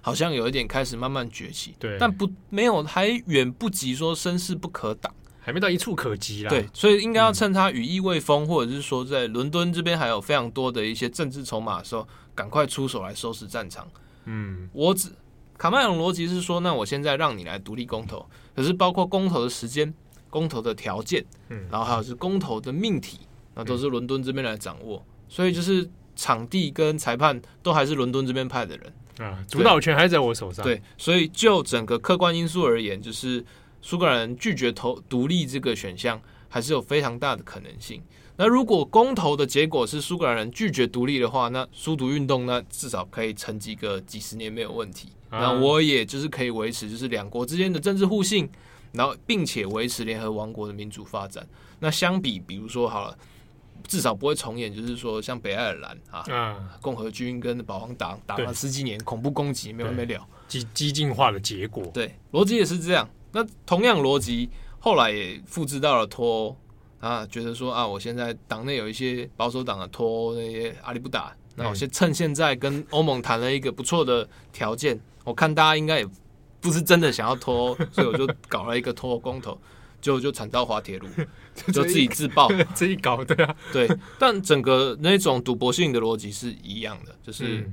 [0.00, 6.48] 好像有一点开始慢慢崛起，对，但不没有还远不及说声势不可挡，还没到一触可及啦。
[6.48, 13.90] 对，所以应该要趁他羽翼未丰，或者是说在伦敦这边还有非常多的一些政治筹码的时候，赶快出手来收拾战场。
[14.26, 15.10] 嗯，我只
[15.56, 18.24] 卡麦隆逻辑是说，那我现在让你来独立公投，
[18.54, 19.92] 可是包括公投的时间、
[20.30, 23.18] 公投的条件，嗯，然后还有是公投的命题，
[23.56, 28.92] 那都是伦敦这边来掌握，所以就是场地跟裁判都还是伦敦这边派的人。
[29.18, 30.64] 啊，主导权还在我手上。
[30.64, 33.44] 对，所以就整个客观因素而言，就是
[33.82, 38.00] 苏格兰人拒绝投独立这个选项，还是有非常大的可能性。
[38.38, 45.08] 那如果公投的结果是苏格兰人拒绝独立的话，那苏独运动呢至少可以沉寂个几十年没有问题。
[45.28, 48.48] 啊、那我也就是可以维持就是两国之间的政治互信，
[48.92, 51.46] 然后并且维持联合王国的民主发展。
[51.80, 53.18] 那相比，比如说好了。
[53.86, 61.86] 至少不会重演，就是说像北爱尔兰啊，嗯、共和军跟保皇党打了十几年恐怖攻击，没完没了，激激进化的结果。
[61.94, 63.08] 对，逻辑也是这样。
[63.32, 66.56] 那同样逻辑后来也复制到了脱欧
[67.00, 76.08] 啊，觉得说啊，我现在党内有一些保守党的脱欧那些阿里不打，那我先趁现在跟欧盟谈了一个不错的条件，我看大家应该也
[76.60, 79.58] 不是真的想要脱欧，所以我就搞了一个脱欧公投。
[80.00, 81.08] 就就惨遭滑铁卢，
[81.72, 83.56] 就自己自爆，自己搞的啊。
[83.72, 87.68] 对，但整个那种赌博性的逻辑是一样的，就是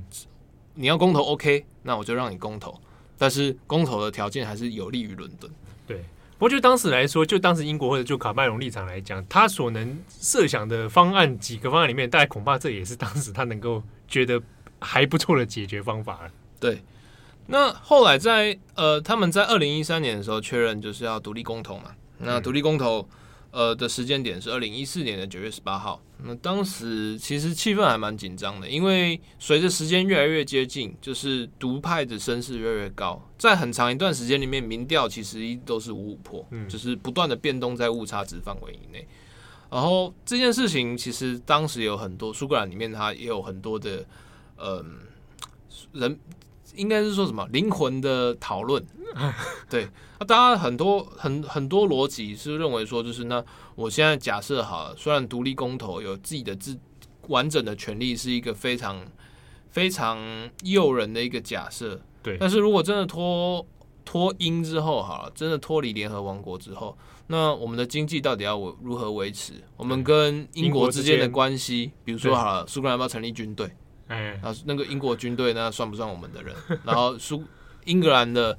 [0.74, 2.76] 你要公投 OK，那我就让你公投，
[3.16, 5.48] 但是公投的条件还是有利于伦敦。
[5.86, 6.04] 对，
[6.38, 14.40] 不过就当时来说，就当时英国或者就卡麦隆立场来讲，他所能设想的方案几个方案里面，大概恐怕这也是当时他能够觉得
[14.80, 16.30] 还不错的解决方法。
[16.60, 16.82] 对。
[17.46, 21.92] 那后来在呃，他们在二零一三年的时候确认就是要独立公投嘛。
[22.18, 23.08] 那独立公投，
[23.56, 25.98] 呃的时间点是二零一四年的九月十八号。
[26.18, 39.08] 那当时其实气氛还蛮紧张的，因为随着时间越来越接近，就是独派的声势越来越高，在很长一段时间里面，民调其实一都是五五破，就是不断的变动在误差值范围以内。
[39.70, 44.04] 然后这件事情其实当时有很多苏格兰里面，它也有很多的
[44.58, 44.84] 嗯、呃、
[45.92, 46.20] 人。
[46.76, 48.84] 应该是说什么灵魂的讨论，
[49.68, 49.88] 对，
[50.20, 56.78] 那大家很多很很多逻辑是认为说，就是那我现在假设好了，虽然独立公投有自己的自
[57.28, 59.04] 完整的权利，是一个非常
[59.68, 60.18] 非常
[60.62, 63.66] 诱人的一个假设，对，但是如果真的脱
[64.04, 69.54] 脱英之后，好了，真的脱离联合王国之后，那我们的经济到底要如何维持？
[69.76, 73.68] 我们跟英国之间的关系，比如说好了，苏格兰要不要成立军队？
[74.08, 76.54] 哎，啊，那个英国军队那算不算我们的人？
[76.84, 77.42] 然后苏
[77.84, 78.56] 英格兰的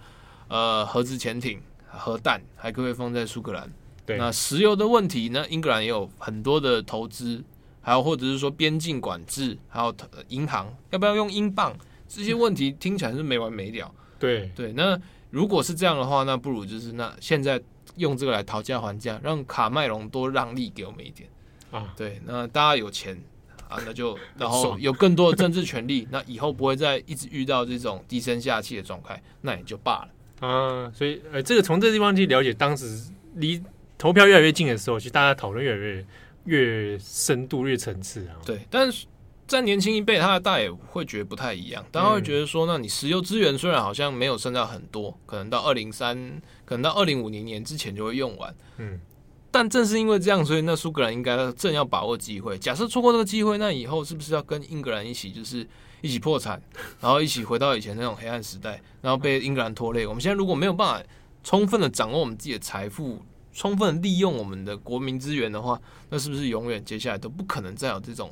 [0.50, 3.72] 呃核子潜艇、核弹还可以放在苏格兰？
[4.06, 5.46] 对，那石油的问题呢？
[5.50, 7.44] 英格兰也有很多的投资，
[7.82, 9.96] 还有或者是说边境管制，还有
[10.28, 11.74] 银行要不要用英镑？
[12.10, 13.90] 这些问题听起来是没完没了。
[14.20, 17.62] 对对，那如果是这样的话，那不如就是那现在
[17.96, 21.30] 用这个来讨价还价，让卡麦隆多让利给我们一点
[21.72, 21.94] 啊。
[21.96, 23.18] 对，那大家有钱。
[23.70, 30.92] 啊，那就然后有更多的政治权利， 那以后不会再一直遇到这种低声下气的状态，那也就罢了啊。
[30.94, 33.62] 所以呃，这个从这个地方去了解，当时离
[33.98, 36.06] 投票越来越近的时候，其实大家讨论越来越
[36.46, 38.36] 越深度、越层次啊。
[38.46, 39.06] 对，但是
[39.48, 49.00] 在年轻一辈，他的大也会觉得不太一样，大家会觉得说，那你石油资源虽然好像没有剩到很多，可能到二零三，可能到二零五零年之前就会用完，嗯。
[49.50, 52.58] 但正是因为这样，所以那苏格兰应该正要把握机会。
[52.58, 55.66] 假设错过这个机会，那以后是不是要跟英格兰一起，就是
[56.02, 56.62] 一起破产，
[57.00, 60.06] 然后一起回到以前那种黑暗时代，然后被英格兰拖累？
[60.06, 61.08] 我们现在如果没有办法
[61.44, 63.24] 充分的掌握我们自己的财富，
[63.54, 65.80] 充分的利用我们的国民资源的话，
[66.10, 68.30] 那是不是永远接下来都不可能再有这种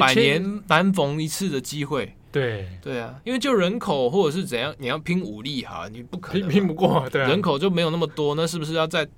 [0.00, 2.14] 百年难逢一次的机会？
[2.30, 9.08] 对对啊，因为就人口或者是怎样，你要拼武力哈，你不可能拼，拼不过，对啊，人口就没有那么多，那是不是要在？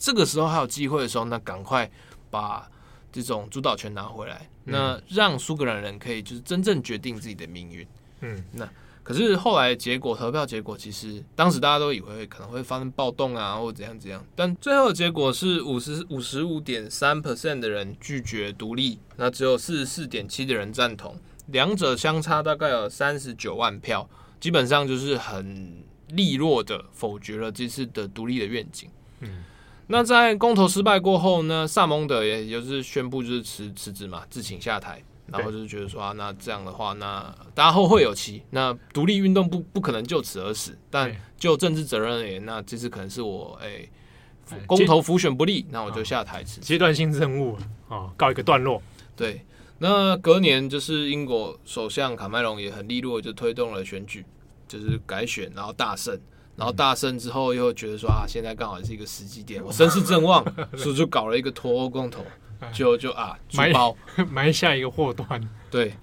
[0.00, 1.88] 这个时候还有机会的时候，那赶快
[2.30, 2.66] 把
[3.12, 7.86] 这种主导权拿回来，嗯、那让苏格兰人可以就是真正决定自己的命运。
[8.20, 8.66] 嗯，那
[9.02, 21.14] 可是后来结果投票结果，其实当时大家都以为可能会发生暴动啊，或者怎样怎样，但最后的结果是五十五十五点三 percent 的人拒绝独立，那只有四十四点七的人赞同，
[21.48, 24.08] 两者相差大概有三十九万票，
[24.40, 28.88] 基本上就是很利落的否决了这次的独立的愿景。
[29.20, 29.44] 嗯。
[29.92, 46.60] 那在公投失败过后呢，萨蒙德也就是宣布就是辞辞职嘛，自请下台，然后就是觉得说啊，那这样的话，那大家后会有期，那独立运动不不可能就此而死，但就政治责任而言，那这次可能是我哎、欸，公投浮选不利，那我就下台辞。
[46.60, 48.80] 阶段性任务啊，告一个段落。
[49.16, 49.44] 对，
[49.78, 54.24] 那隔年就是英国首相卡麦隆也很利落，就推动了选举，
[54.68, 56.16] 就是改选，然后大胜。
[56.60, 60.44] 然后大胜之后，又觉得说啊，现在刚好是一个时机点，我声势正旺，
[60.76, 62.22] 所以就搞了一个脱欧公投，
[62.70, 63.96] 就就啊，埋包
[64.30, 65.40] 埋下一个祸端。
[65.70, 65.94] 对，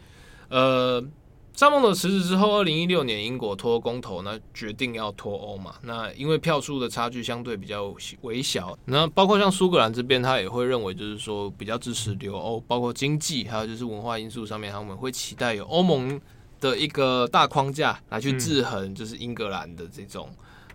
[0.50, 1.00] 呃，
[1.54, 5.76] 萨蒙德辞职之后，二零一六年英国脱欧公投，呢决定要脱欧嘛。
[5.84, 16.20] 那因为票数的差距相对比较微小，那包括像苏格兰这边，他也会认为就是说比较支持留欧，包括经济还有就是文化因素上面，他们会期待有欧盟
[16.60, 20.30] 的一个大框架来去制衡，就是英格兰的这种。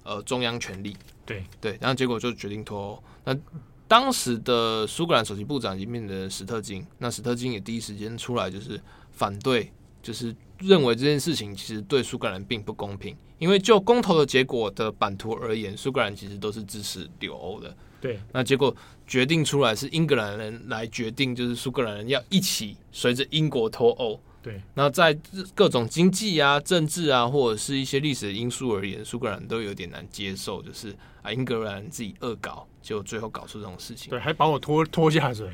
[0.05, 3.05] 呃，中央权力，对对，然后结果就决定脱欧。
[3.23, 3.39] 那
[3.87, 8.81] 当时的苏格兰首席部长已经变成史特金，那史特金也第一时间出来就是
[9.13, 9.73] 反对，
[10.03, 17.73] 就是认为这件事情其实对苏格兰并不公平，因为就公投的结果的版图而言，苏格兰其实都是支持留欧的。
[18.01, 18.75] 对，那结果
[19.07, 24.21] 决定出来是英格兰人来决定，就是苏格兰人要一起随着英国脱欧。
[24.43, 25.17] 对，那在
[25.55, 34.11] 各种经济啊、政治啊，或者是一些历史的因素而言，苏格兰都有点难接受，就是啊，英格兰自己恶搞，就最后搞出这种事情。
[34.11, 35.49] 对，还把我拖拖下水。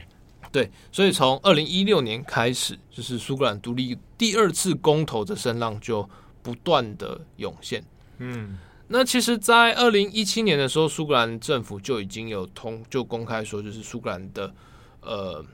[0.51, 6.09] 对，所以从二零一六年开始，就是苏格兰独立第二次公投的声浪就
[6.43, 7.85] 不断的涌现。
[8.17, 14.55] 嗯，那其实，在二零一七年的时候，苏格兰政府就已经有通就公开说，就是苏格兰的
[15.03, 15.45] 呃。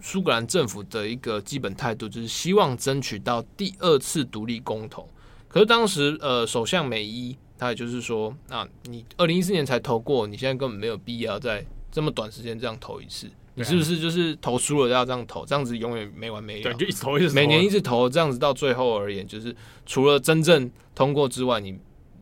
[0.00, 5.08] 苏格兰政府的一个基本态度就是希望争取到第二次独立公投，
[5.48, 21.76] 可是当时呃，首相梅伊他也就是说，啊，你二零一四年才投过，你现在根本没有必要在这么短时间这样投一次，你是不是就是投输了要这样投，这样子永远没完没了，对，就一直投一直投，每年一直投，这样子到最后而言，就是除了真正通过之外，你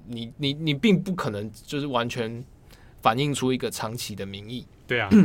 [0.06, 2.42] 你你你并不可能就是完全
[3.02, 5.10] 反映出一个长期的民意，对啊。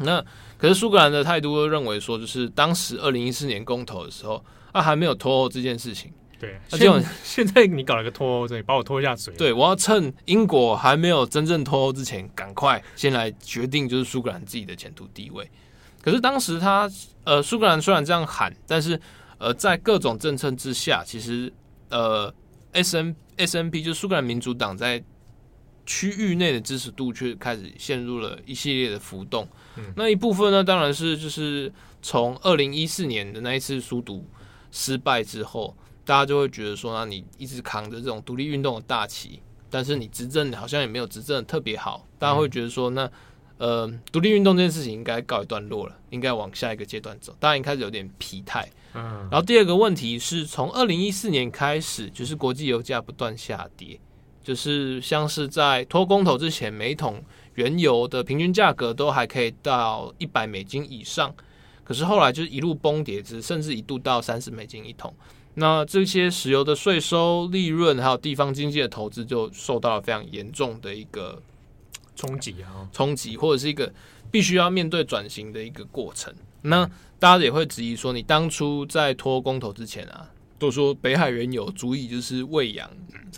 [0.00, 0.24] 那
[0.64, 4.42] 可是苏格兰的态度都认为说，就是当时二零一四年公投的时候，
[4.72, 6.10] 啊还没有脱欧这件事情。
[6.40, 6.90] 对，而且
[7.22, 9.34] 现在你搞了个脱欧，这把我拖下水。
[9.34, 15.46] 对，我要趁英国还没有真正脱欧之前，赶快先来决定就是苏格兰自己的前途地位。
[16.00, 16.90] 可是当时他
[17.24, 18.98] 呃苏格兰虽然这样喊，但是
[19.36, 21.52] 呃在各种政策之下，其实
[21.90, 22.32] 呃
[22.72, 25.04] S N S N P 就是苏格兰民主党在。
[25.86, 29.46] 区域内的支持度却开始陷入了一系列的浮动。
[29.76, 31.72] 嗯、那一部分呢，当然是就是
[32.02, 34.26] 从二零一四年的那一次书读
[34.70, 43.10] 失败之后，大家就会觉得说，那你一直扛着这种独立运动的大旗，但是你执政好像也没有执政的特别好，大家会觉得说，那
[43.56, 47.34] 呃，独立运动这件事情应该告一段落了，应该往下一个阶段走。
[47.38, 48.68] 大家一开始有点疲态。
[48.94, 49.28] 嗯。
[49.30, 53.98] 然后第二个问题是从二零一四年开始，就是国际油价不断下跌。
[54.42, 61.34] 就是像是在脱公投之前，每一桶原油的平均价格都还可以到一百美金以上，
[61.84, 65.14] 可是后来就是一路崩跌，至甚至一度到三十美金一桶。
[65.54, 71.40] 那这些石油的税收、利润，还有地方经济的投资，就受到了非常严重的一个
[72.16, 73.92] 冲击啊，冲击或者是一个
[74.30, 76.34] 必须要面对转型的一个过程。
[76.62, 76.84] 那
[77.20, 80.28] 大家也会质疑说，你当初在脱公投之前啊。
[80.64, 82.88] 都说北海原油足以就是喂养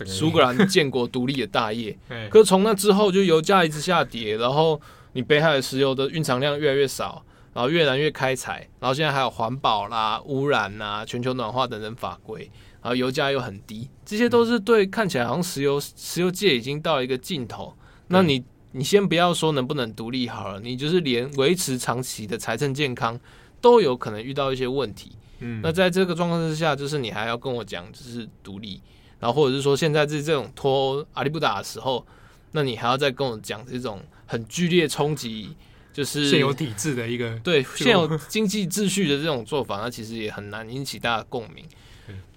[0.05, 1.97] 苏格兰建国独立的大业，
[2.31, 4.79] 可是从那之后就油价一直下跌，然后
[5.13, 7.23] 你北海的石油的蕴藏量越来越少，
[7.53, 12.49] 然后越来越开采，然后现在还有环保啦、污染啦、全球暖化等等法规，
[12.81, 17.73] 然后油价又很低，这些都是对看起来好像石油石油界已经到了一个尽头。
[18.07, 23.19] 那你你先不要说能不能独立好了，你就是连维持长期的财政健康
[23.59, 25.13] 都有可能遇到一些问题。
[25.39, 28.81] 嗯，那在这个状况之下，就是你还要跟我讲就是独立，
[29.19, 32.05] 然后或者是说现在是这种拖阿里不达的时候，
[32.51, 35.55] 那你还要再跟我讲这种很剧烈冲击，
[35.93, 41.63] 就是现有体制的一个对 现有经济秩序的这种做法，那其实也很难引起大家共鸣。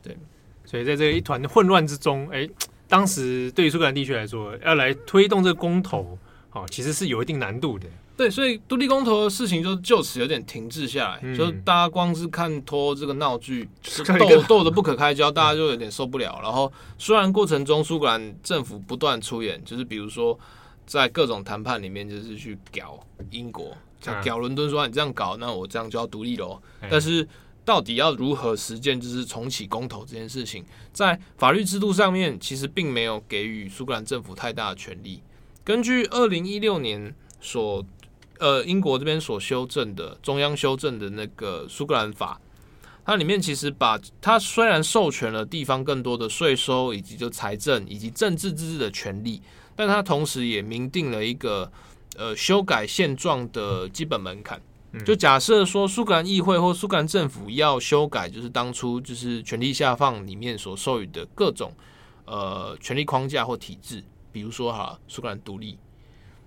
[0.02, 0.16] 对，
[0.64, 2.50] 所以在这个一团混乱之中，哎、欸，
[2.88, 6.18] 当时对于苏格兰地区来说，要来推动这个公投。
[6.52, 7.86] 哦，其实是有一定难度的。
[8.20, 13.66] 对，所以独立公投的事情就就此有点停滞下来，嗯、就大家光是看拖这个闹剧，
[14.18, 16.38] 斗斗的不可开交，大家就有点受不了。
[16.42, 20.38] 然后，虽然过程中苏格兰政府不断出演，就是比如说
[20.84, 23.00] 在各种谈判里面，就是去搞
[23.30, 26.60] 英国，像搞伦敦说你这样搞，那我这样就要独立喽。
[26.90, 27.26] 但是
[27.64, 30.62] 到底要如何实践，就是重启公投这件事情，
[30.92, 35.22] 在法律制度上面，其实并没有给予苏格兰政府太大的权利。
[35.64, 37.82] 根据二零一六年所
[38.40, 42.40] 呃英国这边所修正的中央修正的那个苏格兰法，
[43.04, 49.40] 它里面其实把它虽然授权了地方更多的税收以及就财政以及政治自治的权利，
[49.76, 51.70] 但它同时也明定了一个
[52.16, 54.60] 呃修改现状的基本门槛。
[55.06, 61.72] 就假设说苏格兰议会或苏格兰政府要修改，就是当初就是权力下放里面所授予的各种
[62.24, 64.02] 呃权力框架或体制。
[64.32, 65.78] 比如说哈，苏格兰独立，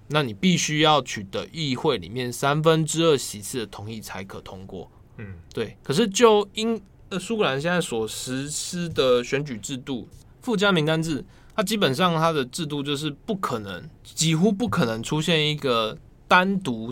[0.08, 4.92] 那你必须要取得议会里面三分之二席次的同意才可通过。
[5.18, 5.78] 嗯，对。
[5.84, 6.80] 可是就英
[7.10, 10.08] 呃苏格兰现在所实施的选举制度，
[10.42, 11.24] 附加名单制，
[11.56, 15.98] 它基本上它的制度就是不可能，几乎不可能出现一个
[16.28, 16.92] 单独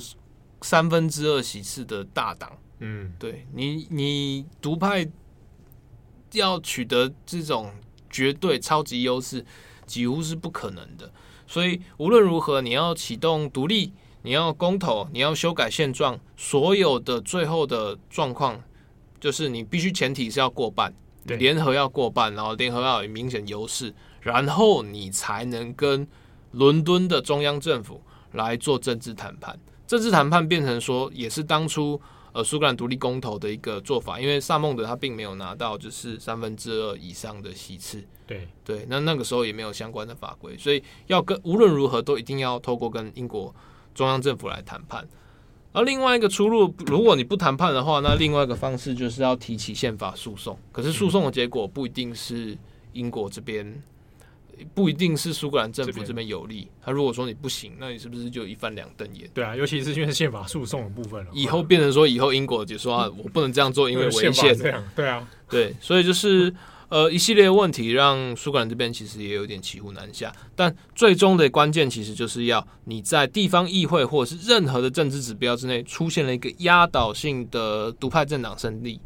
[0.61, 2.57] 三分之二席次的大党。
[2.79, 5.07] 嗯，对你你独派
[6.33, 7.71] 要取得这种
[8.09, 9.45] 绝对超级优势。
[9.87, 11.11] 几乎是不可能的，
[11.51, 13.91] 所以无论如何，你要启动独立，
[14.21, 18.63] 你要公投，你要修改现状，所有的最后的状况，
[19.19, 20.93] 就是你必须前提是要过半，
[21.25, 26.07] 联合要过半，然后联合要有明显优势，然后你才能跟
[26.51, 29.59] 伦敦的中央政府来做政治谈判。
[29.85, 32.01] 政治谈判变成说，也是当初。
[32.33, 43.53] 呃，苏格兰独立公投的一个做法，因为萨孟德他并没有拿到就是三分之二以上的席次，对对，那那个时候也没有相关的法规，所以要跟无论如何都一定要透过跟英国
[43.93, 45.05] 中央政府来谈判。
[45.73, 52.57] 而另外一个出路，如果你不谈判的话，那另外一个方式就是要提起宪法诉讼，可是诉讼的结果不一定是
[52.93, 53.81] 英国这边。
[54.73, 56.67] 不一定是苏格兰政府这边有利。
[56.81, 59.29] 他如果说你不行，那你是不是就一翻两瞪眼？
[59.33, 61.31] 对啊，尤其是因为宪法诉讼的部分了。
[61.33, 64.57] 以后变成说，以后英国就说啊，我不能这样做，因为违宪。
[64.57, 66.53] 这样对啊，对，所以就是
[66.89, 70.33] 呃一系列问题，让苏格兰这边其实也有点骑虎难下。
[70.55, 78.99] 但最终的关键，其实就是要你在地方议会或者是任何的政治指标之内，出现了一个压倒性的独派政党胜利。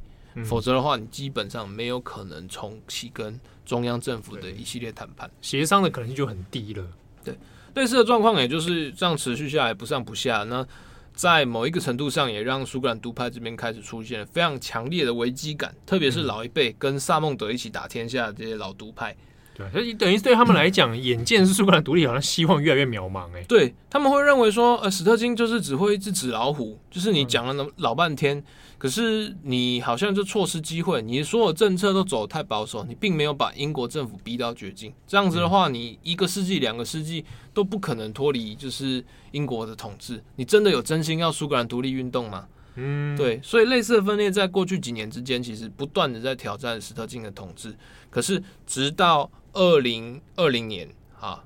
[0.44, 6.86] 否则的话，你基本上没有可能重启跟中央政府的一系列谈判，协商的可能性就很低了。
[7.24, 7.38] 对，
[7.74, 10.44] 类似的状况也就是这样持续下来，不上不下。
[10.44, 10.66] 那
[11.14, 19.16] 在某一个程度上，也让苏格兰独派这边开始出现了非常强烈的危机感，特别是老一辈跟萨孟德一起打天下的这些老独派。
[19.56, 23.28] 对，所以等于对他们来讲，嗯、 眼见是苏格兰独立，好像希望越来越渺茫。
[23.36, 28.38] 哎，对他们会认为说，呃，史特金就是只会一只纸老虎，就是你讲了那老半天。
[28.38, 28.44] 嗯
[28.78, 34.94] 可是你好像就错失机会，你所有政策都走太保守，你并没有把英国政府逼到绝境。
[35.08, 40.22] 这样子的话，你一个世纪、两个世纪都不可能脱离就是英国的统治。
[40.36, 42.46] 你真的有真心要苏格兰独立运动吗？
[42.76, 43.40] 嗯，对。
[43.42, 47.74] 所以类似的分裂在过去几年之间，其实不断的在挑战史特金的统治。
[48.10, 50.88] 可是直到二零二零年，
[51.20, 51.44] 啊，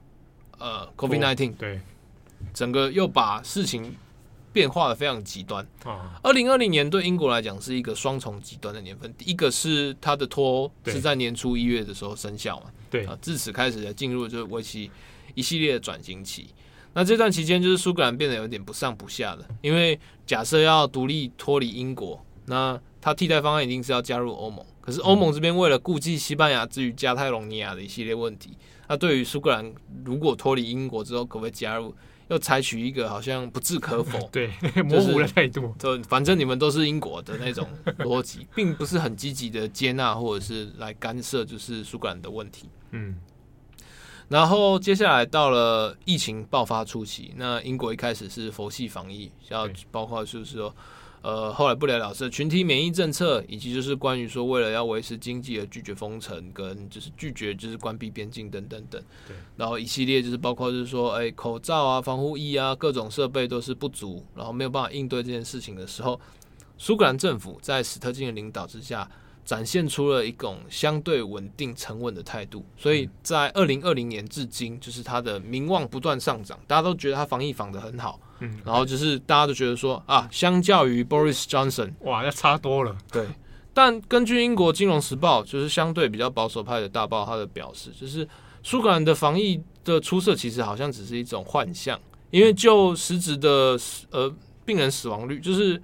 [0.57, 1.79] 呃，COVID-19，对，
[2.53, 3.95] 整个又把事情。
[4.51, 5.65] 变化的非常极端。
[6.23, 9.13] 二零二零年对英国来讲是一个双重极端的年份。
[9.13, 12.65] 第一个是它的脱欧是在年初一月的时候生效嘛？
[12.89, 14.89] 对啊，自此开始进入就是为期
[15.35, 16.47] 一系列的转型期。
[16.93, 24.65] 那这段期间就是苏格兰变得有点不上不下的，因为假设要独立脱离英国，那它替代方案一定是要加入欧盟。
[24.89, 29.71] 可是欧盟这边为了顾忌西班牙至于加泰隆尼亚的一系列问题，那对于苏格兰
[30.03, 31.93] 如果脱离英国之后可不可以加入？
[32.29, 34.51] 又采取一个好像不置可否、 对
[34.83, 37.67] 模糊的态度，就反正你们都是英国的那种
[37.99, 42.69] 逻辑，并不是很积极的接纳或者是来干涉，就是苏格兰的问题。
[42.91, 43.15] 嗯，
[44.27, 50.75] 然后接下来到了疫情爆发初期，那英国一开始是佛系防疫，要包括就是说，
[51.21, 59.01] 呃，后来不了了之群体免疫政策，以及就是关于说为了要维持经济而拒绝封城，跟就是拒绝就是关闭边境等等等。
[59.27, 59.35] 对。
[59.57, 66.19] 然后一系列就是包括就是说，哎，口罩啊、防护衣啊，各种设备都是不足，然后没有办法应对这件事情的时候，
[66.77, 69.05] 苏格兰政府在史特金的领导之下，
[69.43, 72.63] 展现出了一种相对稳定、沉稳的态度。
[72.77, 78.17] 所以在二零二零年至今，就是他的名望不断上涨，大家都觉得他防疫防得很好。
[78.39, 82.95] 嗯，然后就是大家都觉得说啊，相较于 Boris Johnson，哇，要差多了。
[83.11, 83.25] 对，
[83.73, 88.27] 但根据英国金融时报，就是相对比较保守派的大报，它的表示就是
[88.63, 91.99] 苏格兰的防疫的出色，其实好像只是一种幻象，
[92.31, 93.77] 因为就实质的
[94.11, 94.33] 呃
[94.65, 95.81] 病人死亡率，就是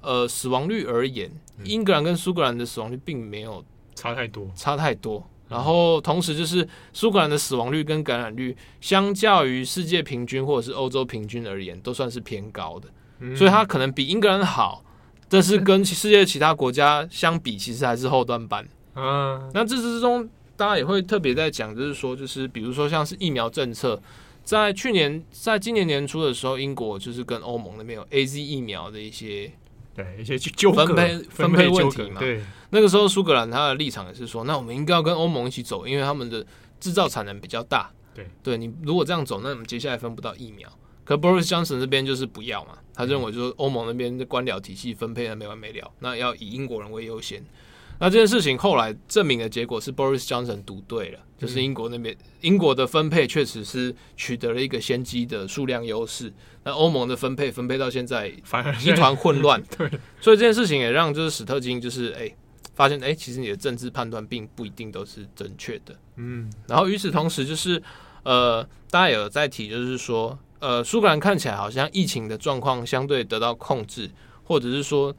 [0.00, 1.30] 呃死亡率而言，
[1.64, 5.24] 英格兰跟苏格兰的死亡率并没有差太多，差太多。
[5.54, 12.88] 然后，同时就是苏格兰的死亡率跟感染率，相较于世界平均或者是欧洲平均而言，都算是偏高的。
[13.20, 14.82] 嗯、所以它可能比英格兰好，
[15.28, 18.66] 但是跟世界其他国家相比，其实还是后段班。
[18.96, 24.02] 嗯，那这之中，大家也会特别在讲，就是说，就是比如说像是疫苗政策，
[24.42, 29.52] 在去年，在今年年初的时候，英国就是跟欧盟那边有 AZ 疫苗的一些。
[29.94, 36.44] 对一些纠葛分配分配问题嘛，对，那个时候苏格兰他的立场也是说，那我们应该要跟欧盟一起走，因为他们的
[36.80, 37.90] 制造产能比较大。
[38.12, 40.68] 对，对你如果这样走，那我们接下来分不到疫苗。
[41.04, 47.44] 可 Boris Johnson 这边就是不要嘛，他认为就是欧盟那边的官僚体系分配的没完没了，那要以英国人为优先。
[48.04, 56.30] 那这件事情后来证明的结果是 Boris Johnson 赌对了，就是英国那边英国的分配确实是取得了一个先机的数量优势。
[56.64, 59.88] 那欧盟的分配分配到现在反而一团混乱， 对，
[60.20, 62.36] 所以这件事情也让就是史特金就是哎、欸、
[62.74, 67.82] 发现哎、欸、其实你的政治判断并不一定都是正确的，嗯，然后与此同时就是
[68.22, 74.10] 呃大家有在提就是说呃苏格兰看起来好像疫情的状况相对得到控制，
[74.42, 75.14] 或者是说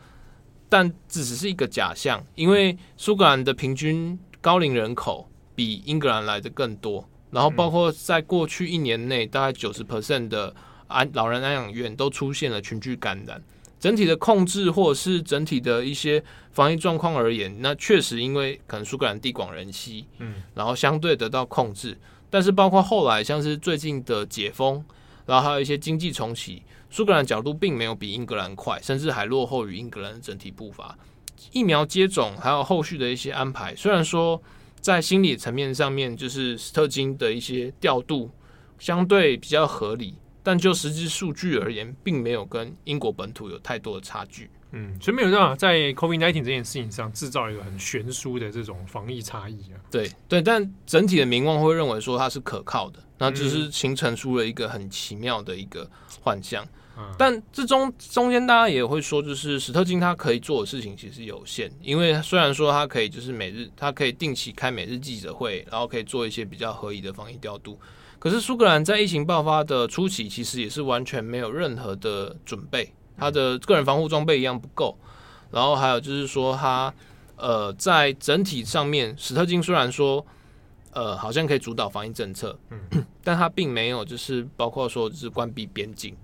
[0.75, 10.53] 但只是一个假象，因为苏格兰的平均高龄人口比英格兰来的更多，然后包括在过去一年内大概九十 percent 的。
[10.87, 13.41] 安老人安养院都出现了群聚感染，
[13.79, 21.97] 整体的控制或者是整体的一些防疫状况而言，那确实因为可能苏格兰地广人稀，嗯，然后相对得到控制。
[22.29, 24.85] 但是包括后来像是最近的解封，
[25.25, 26.61] 然后还有一些经济重启，
[26.95, 30.97] 苏格兰角度并没有比英格兰快，甚至还落后于英格兰的整体步伐。
[31.51, 34.41] 疫苗接种还有后续的一些安排，虽然说
[34.79, 38.31] 在心理层面上面，就是斯特金的一些调度
[38.79, 40.15] 相对比较合理。
[40.41, 44.49] 但就实际数据而言，并没有跟英国本土有太多的差距。
[44.71, 49.75] 嗯，所以没有办法在 COVID-19 这件事情上制造一个很悬殊的这种防疫差异啊。
[49.91, 55.89] 对对，但整体的民望会认为说它是可靠的，那就是形成出了一个很奇妙的一个
[56.21, 56.65] 幻象。
[57.17, 67.77] 但这中中间大家也会说，就是史特金他可以做的事情其实有限，因为虽然说他可以就是每日他可以定期开每日记者会，然后可以做一些比较合理的防疫调度。
[68.17, 74.97] 可是苏格兰在疫情爆发的初期，其实也是完全没有任何的准备，他的个人防护装备一样不够。
[75.51, 76.91] 然后还有就是说，他
[77.35, 80.25] 呃在整体上面，史特金虽然说
[80.91, 86.15] 呃好像可以主导防疫政策，嗯，但他并没有就是包括说就是关闭边境，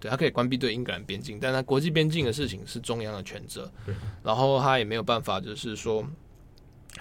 [0.00, 3.70] 对，他可以关闭对英格兰边境，但他国际边境的事情是中央的权责，
[4.22, 6.06] 然后他也没有办法就是说。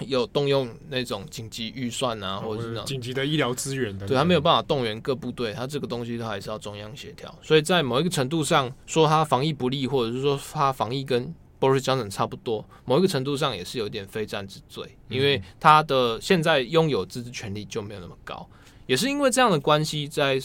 [0.01, 7.33] 有动用那种紧急预算啊，或者是紧急的医疗资源的，对，他没有办法动员各部队，他这个东西他还是要中央协调。
[7.41, 18.45] 所以在某一个程度上说他防疫不力，或者是说他防疫跟 Boris Johnson 差不多，某一个程度上也是有点非战之罪，因为他的现在拥有自治权力就没有那么高，
[18.87, 20.37] 也是因为这样的关系，在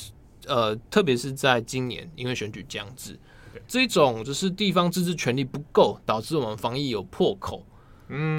[0.47, 3.18] 呃，特别是在今年，因为选举将至，
[3.66, 7.64] 这种就是地方自治权力不够，导致我们防疫有破口。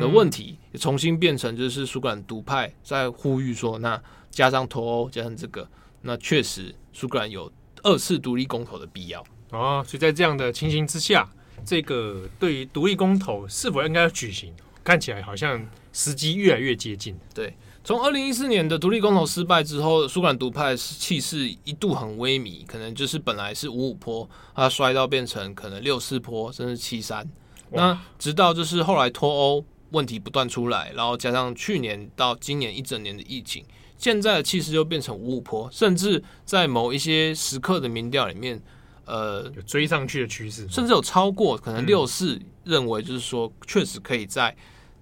[0.02, 3.98] 的问题重新变成就是苏格兰独派在呼吁说，那
[4.30, 5.66] 加上脱欧加上这个，
[6.02, 7.50] 那确实苏格兰有
[7.82, 9.82] 二次独立公投的必要哦。
[9.88, 11.26] 所以在这样的情形之下，
[11.64, 17.18] 这个对于独立公投是否应该要举行，看起来好像时机越来越接近。
[17.34, 27.28] 对，从二零一四年的独立公投失败之后，苏格兰独派气势一度很萎靡，可能就是本来是五五坡，它摔到变成可能六四坡，甚至七三。
[27.72, 33.66] 那直到就是后来脱欧问题不断出来，然后加上去年到今年一整年的疫情，
[33.98, 38.62] 现在的气势又变成五五坡，甚至在某一些时刻的民调里面，
[39.06, 44.56] 呃，有追上去的趋势，甚至有超过可能六四认为就是说确实可以再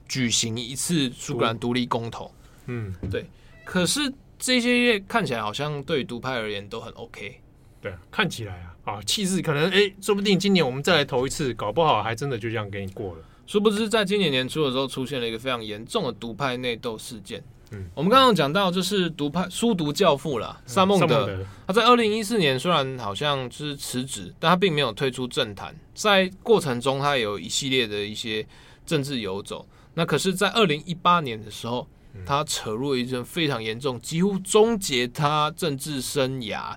[0.08, 2.32] 举行一次苏格兰独立公投。
[2.70, 3.26] 嗯，对。
[3.66, 7.42] 可是这些看起来好像对独派而言都很 OK。
[7.82, 13.24] 对，看起来啊，啊，气势可能哎、欸，说不定今年我们再来投一次，搞不好还真的就这样给你过了。
[13.48, 17.44] 殊不知，在今年年初的时候，出现了一个非常严重的独派内斗事件。
[17.72, 21.46] 嗯，我们刚刚讲到，就是独派书读教父了，萨孟德。
[21.66, 25.74] 他在二零一四年虽然好像就是辞职，但他并没有退出政坛。
[25.94, 28.46] 在过程中，他有一系列的一些
[28.86, 29.68] 政治游走。
[29.94, 31.88] 那可是，在二零一八年的时候，
[32.26, 36.76] 他扯入了一件非常严重，几乎终结他政治生涯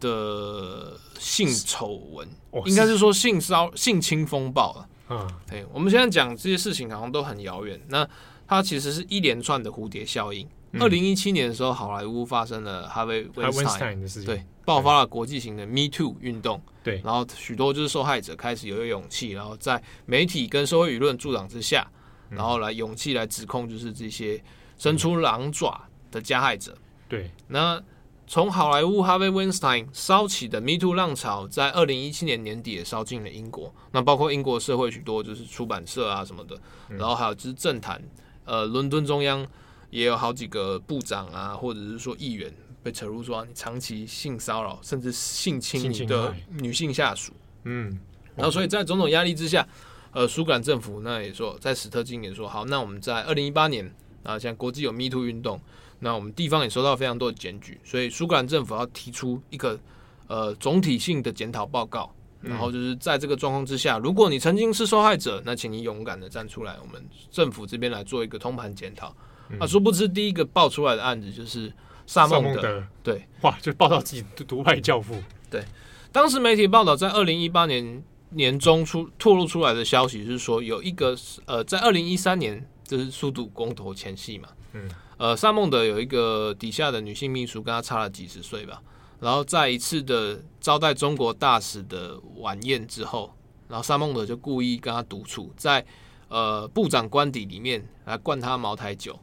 [0.00, 2.28] 的性丑闻，
[2.66, 4.88] 应该是说性骚性侵风暴了。
[5.10, 7.80] 嗯，对，我们现在讲这些事情好像都很遥远。
[7.88, 8.06] 那
[8.46, 10.46] 它其实是一连串的蝴蝶效应。
[10.78, 16.60] 二零一七年的时候，好莱坞发生了哈维温斯坦的事情，对，爆发了国际型的 Me Too 运动。
[16.84, 21.90] 对，然后许多就是受害者开始有勇气，然后在媒体跟社会舆论助长之下，
[22.28, 24.42] 然后来勇气来指控就是这些
[24.78, 26.74] 伸出狼爪的加害者。
[27.08, 27.82] 对，那。
[28.30, 33.74] 从好莱坞哈维·温斯坦烧起的 Me Too 浪潮，在二零一七年年底也烧进了英国。
[33.92, 36.54] 那包括英国社会许多就是出版社啊什么的，
[36.90, 37.98] 然后还有就是政坛，
[38.44, 39.46] 呃，伦敦中央
[39.88, 42.52] 也有好几个部长啊，或者是说议员
[42.82, 47.32] 被扯入说你长期性骚扰甚至性侵你的女性下属。
[47.64, 47.98] 嗯，
[48.36, 49.66] 然后所以在种种压力之下，
[50.12, 53.90] 呃，苏格兰政府那也说，在史特金也说好，那我们在二零一八年
[54.28, 55.58] 啊，像国际有 Me Too 运动。
[56.00, 59.80] 那我们地方也收到非常多的检举，所以苏格兰政府要提出一个
[60.26, 69.12] 呃总体性的检讨报告，然后就是在这个状况之下，如果你曾经是受害者，那请你勇敢的站出来，我们政府这边来做一个通盘检讨。
[69.58, 71.72] 啊，殊不知第一个爆出来的案子就是
[72.06, 75.16] 萨孟德，对，哇，就报道自己独派教父。
[75.50, 75.64] 对，
[76.12, 81.16] 当时媒体报道在二零一八年年中出透露出来的消息是说，有一个
[81.46, 84.90] 呃，在二零一三年就是速度公投前夕嘛，嗯。
[85.18, 88.80] 呃，萨孟德有一个底下的女性秘书，跟他差了几十岁吧。
[89.18, 93.34] 然后在一次的招待中国大使的晚宴之后，
[93.66, 95.84] 然后萨孟德就故意跟他独处在
[96.28, 99.18] 呃部长官邸里面来灌他茅台酒，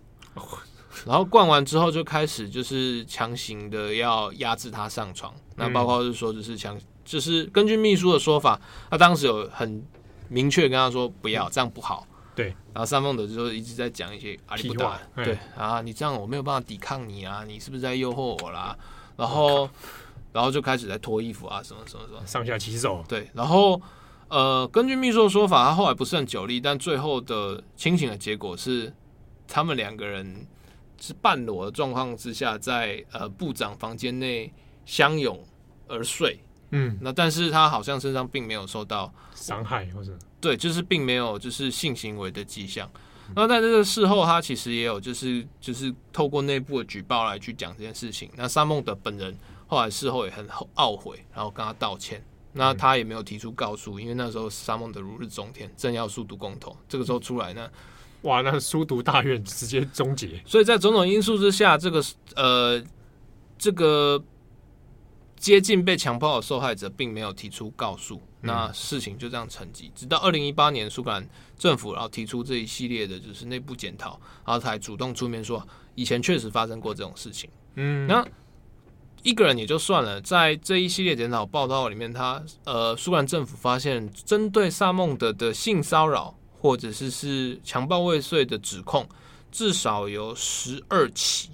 [1.05, 5.33] 然后灌完之后就开始就是强行的要压制他上床。
[5.55, 8.59] 那包括是说就是强，就是根据秘书的说法，
[8.91, 9.81] 他当时有很
[10.27, 12.05] 明确跟他说不要这样不好。
[12.35, 18.77] 对，然后萨孟德就一直在讲一些阿里不达，对啊，你这样我没有办法抵抗你啊，你是不是在诱惑我啦？
[19.15, 19.69] 然后，
[20.33, 23.01] 然后就开始在脱衣服啊，什么什么什么，上下其手。
[23.07, 23.81] 对，然后
[24.27, 28.93] 呃，根据秘书的说法，他后来不是很久力，但最后的清醒的结果是，
[29.47, 30.45] 他们两个人
[30.99, 34.53] 是半裸的状况之下，在呃部长房间内
[34.85, 35.41] 相拥
[35.87, 36.39] 而睡。
[36.71, 40.11] 嗯，那但是他好像身上并没有受到伤害，或者
[40.45, 42.87] 对，就是并没有就是性行为的迹象。
[43.35, 48.29] 那在这个事后，他其实也有就是就是透过内部的举报来去讲这件事情。
[48.35, 49.35] 那沙孟德本人
[49.65, 52.23] 后来事后也很懊悔，然后跟他道歉。
[52.53, 57.67] 那他也没有提出告诉，因为那时候沙孟德如日中天，正要书读公投，这个时候出来呢，
[58.21, 60.39] 哇，那书读大院直接终结。
[60.45, 62.03] 所以在种种因素之下，这个
[62.35, 62.79] 呃
[63.57, 64.23] 这个。
[65.45, 69.91] 接近被强暴的受害者并没有提出告诉，那事情就这样沉寂。
[69.93, 77.47] 直到二零一八年，苏格兰政府然后提出这一系列的就是内部检讨，然后才主动出面说，以前确实发生过这种事情。
[77.75, 78.25] 嗯，那
[79.21, 89.07] 一个人也就算了，在这一系列检讨报道里面，他呃，苏格兰政府发现针对萨孟德的性骚扰或者是是强暴未遂的指控，
[89.51, 91.51] 至少有十二起，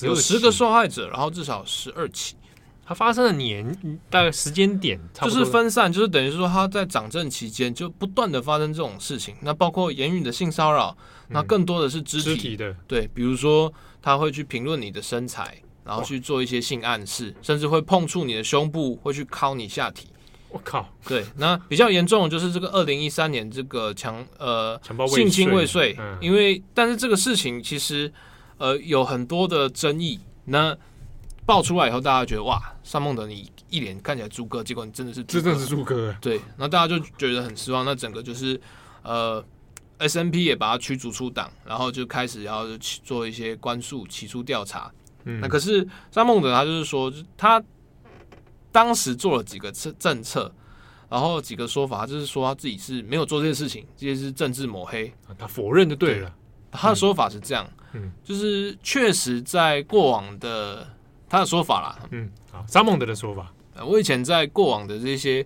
[0.00, 2.36] 有十个受害者，然后至少十二起。
[2.84, 9.36] 它发生的年大概时间点就是分散，就是等于说他在掌政期间就不断的发生这种事情。
[9.40, 10.94] 那包括言语的性骚扰，
[11.28, 13.72] 那更多的是肢体，肢体的，对，比如说
[14.02, 20.08] 他会去评论你的身材，然后去做一些性暗示，甚至会碰触你的胸部，会去敲你下体。
[20.50, 24.78] 我靠，对，那比较严重的就是这个二零一三年这个强呃
[25.08, 28.12] 性侵未遂，因为但是这个事情其实
[28.58, 30.76] 呃有很多的争议，那。
[31.44, 37.84] 爆出来以后，大家觉得哇，萨孟德你一脸看起来猪哥，结果你真的是真的是猪哥，对，那大家就觉得很失望。
[37.84, 38.60] 那整个就是
[39.02, 39.44] 呃
[39.98, 44.92] ，SNP 也把他驱逐出党，然后就开始要去做一些关诉、起诉调查。
[45.24, 47.60] 嗯，那可是萨孟德他就是说，他
[48.70, 50.52] 当时做了几个政政策，
[51.08, 56.28] 然后几个说法，就是说他自己是没有做这些事情，这些是政治抹黑，他否认就对了。
[56.28, 60.86] 对，他的说法是这样，嗯，就是确实在过往的。
[61.32, 63.50] 他的说法啦，嗯，好，萨蒙德的说法，
[63.86, 65.42] 我以前在过往的这些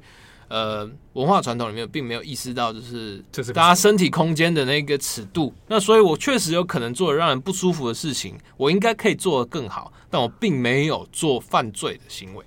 [0.49, 3.22] 呃文化传统里面，并没有意识到，就是
[3.55, 5.55] 大家身体空间的那个尺度。
[5.68, 12.45] 那所以，我确实有可能做了让人不舒服的事情，我应该可以做得更好，但我并没有做犯罪的行为。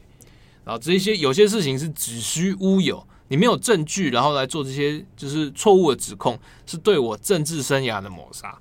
[0.66, 8.54] 然后这些有些事情是子虚乌有，你没有证据，然后来做这些就是错误的指控，是对我政治生涯的抹杀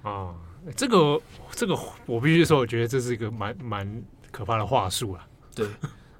[0.00, 0.32] 啊。
[0.74, 1.20] 这个
[1.52, 5.26] 这个我必须说，我觉得这是一个蛮蛮可怕的话术啊。
[5.54, 5.66] 对，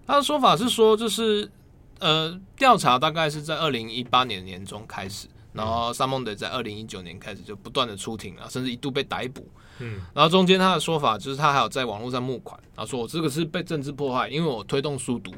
[0.07, 1.51] 他的说法是说，就是
[1.99, 9.47] 呃，调查大概是在二零一八年年中开始，然后萨蒙德在二零一九年开始就不断的出庭啊，甚至一度被逮捕。
[9.79, 15.31] 嗯，然后中间他的说法就是他还有在网络上募款，然后说我这个是被政治迫害，因为我推动书读，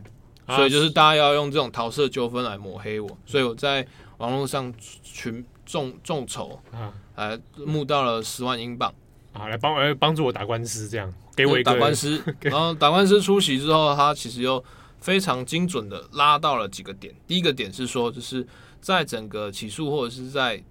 [0.46, 3.84] 所以就是大家要用这种桃色纠纷来抹黑我，所以我在
[4.18, 6.92] 网络上群众众筹啊。
[7.16, 8.94] 来募到了十万英镑，
[9.32, 12.22] 啊，来帮来帮助我打官司，这样给我一个打官司。
[12.42, 14.64] 然后打官司出席之后，他其实又
[15.00, 17.12] 非常精准的拉到了几个点。
[17.26, 18.46] 第一个点是说，就是
[18.80, 20.62] 在整个起诉或者是在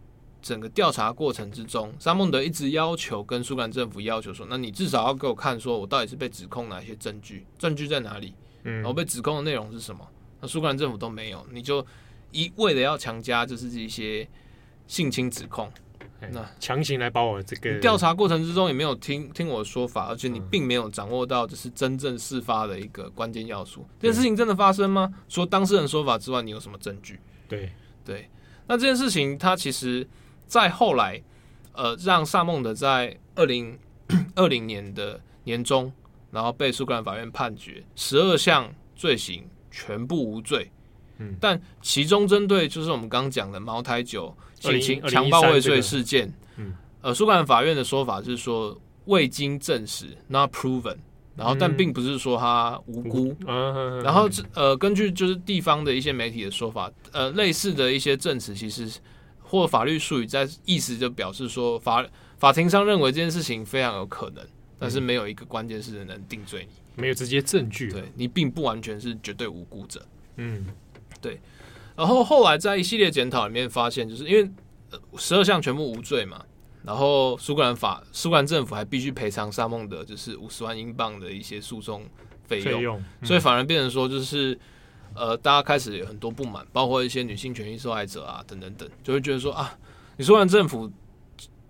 [0.42, 8.34] 整个调查过程之中，沙孟德一直要求跟苏格兰政府要求说，那你至少要给我看，说我到底是被指控哪些证据，证据在哪里？
[8.64, 10.08] 嗯，然后被指控的内容是什么？
[10.40, 11.86] 那苏格兰政府都没有，你就
[12.32, 14.26] 一味的要强加就是这些
[14.88, 15.72] 性侵指控。
[16.32, 23.86] 那强行来把我这个调查过程之中也没有听听我的说法，而且你并没有掌握到就是真正事发的一个关键要素。
[24.00, 25.14] 这件事情真的发生吗？
[25.30, 27.20] 除了当事人说法之外，你有什么证据？
[27.48, 27.72] 对
[28.04, 28.28] 对。
[28.66, 30.08] 那这件事情，它其实
[30.48, 31.22] 在后来，
[31.74, 33.78] 呃，让萨孟德在二零
[34.34, 35.94] 二零年的年中，
[36.32, 40.72] 然后被苏格兰法院判决十二项罪行全部无罪。
[41.20, 50.98] 嗯，但其中针对就是我们刚刚讲的茅台酒性侵强暴未遂事件，嗯，呃，苏格兰法院的说法是说未经证实，not proven，
[51.36, 58.90] 然后但并不是说他无辜，嗯，然后呃，根据就是地方的一些媒体的说法，呃，类似的一些证词，其实
[59.40, 62.06] 或法律术语在意思就表示说法
[62.38, 64.44] 法庭上认为这件事情非常有可能，
[64.80, 70.06] 但是没有一个关键是能定罪你，没有直接证据，对你并不完全是绝对无辜者，
[70.38, 70.66] 嗯。
[71.20, 71.42] 对，
[71.98, 74.48] 然后后来在一系列检讨里面发现，就是因为
[75.18, 76.46] 十二项全部无罪嘛，
[76.84, 82.04] 然后苏格兰法苏格兰政府还必须赔偿沙孟德就是五十万英镑的一些诉讼
[82.46, 84.58] 费用，用嗯、所以反而变成说就是
[85.16, 89.76] 呃，大家开始有很多不满，包括一些女性权益受害者啊等等等，就会觉得说啊，
[90.18, 90.92] 你苏格兰政府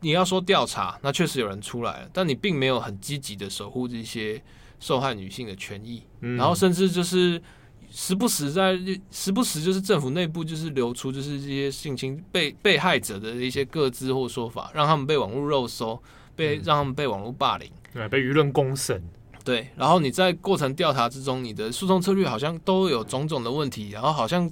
[0.01, 4.43] 你要说调查，那确实有人出来了，但你并没有很积极的守护这些
[4.77, 7.41] 受害女性的权益，嗯、然后甚至就是。
[7.89, 8.77] 时不时在，
[9.11, 16.01] 时不时就是政府内部就是流出就是这些性侵被被害者的一些个资或说法，让他们被网络肉搜，
[16.35, 19.03] 被、嗯、让他们被网络霸凌，对，被舆论公审，
[19.43, 19.69] 对。
[19.75, 24.51] 然后你在过程调查之中，你的诉讼策略好像都有种种的问题，然后好像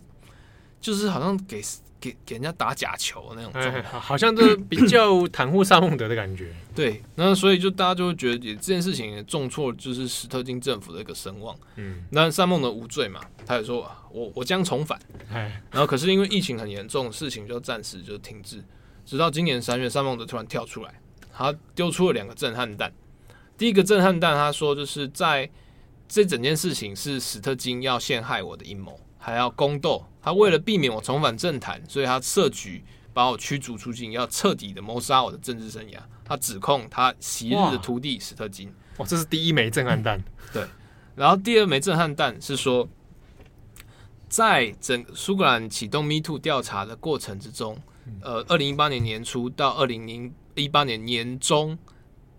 [0.80, 1.62] 就是好像给。
[2.06, 6.54] 给给人家打假球那种状态，哎，好像都比较袒护萨孟德的感觉。
[6.76, 11.58] 对，那所以就大家就会觉得，这件事情也重挫就是史特金政府的一个声望。
[11.78, 15.00] 嗯，那萨孟德无罪嘛，他也说我我将重返。
[15.32, 18.64] 哎，然后可是因为疫情很严重，事情就暂时就停滞，
[19.06, 21.02] 直到今年三月，萨孟德突然跳出来，
[21.34, 22.94] 他丢出了两个震撼弹。
[23.58, 25.50] 第一个震撼弹，他说就是在
[26.08, 29.00] 这整件事情是史特金要陷害我的阴谋。
[29.26, 35.98] 还要宫斗，他为了避免我重返政坛，所以他设局把我驱逐出境，要彻底的谋杀我的政治生涯。
[36.24, 38.72] 他指控他昔日的徒弟史特金。
[38.98, 40.24] 哇，这是第一枚震撼弹。
[40.54, 40.64] 对，
[41.16, 42.88] 然后第二枚震撼弹是说，
[44.30, 47.82] 在整苏格兰启动 Me Too 调查的过程之中，
[48.22, 51.76] 呃，二零一八年年初到二零零一八年年中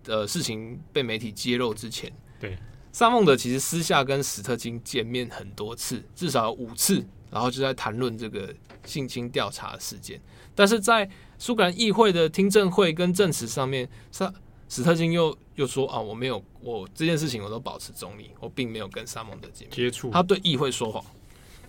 [0.04, 2.56] 的事情被媒体揭露之前，对。
[2.96, 8.48] 萨孟德其实私下跟史特金见面很多次，至少有五次，然后就在谈论这个
[8.86, 10.18] 性侵调查事件。
[10.54, 14.32] 但是在苏格兰议会的听证会跟证词上面，萨
[14.70, 21.04] 史特金又又说啊，我没有，我这件事情我都保持中立，我并没有跟萨孟德见面接触，他对议会说谎。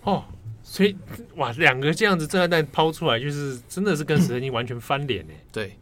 [0.04, 0.24] 哦，
[0.62, 0.96] 所以
[1.36, 5.34] 哇，两个这样子震撼弹抛出来，就是真的是跟史特金完全翻脸呢。
[5.52, 5.76] 对，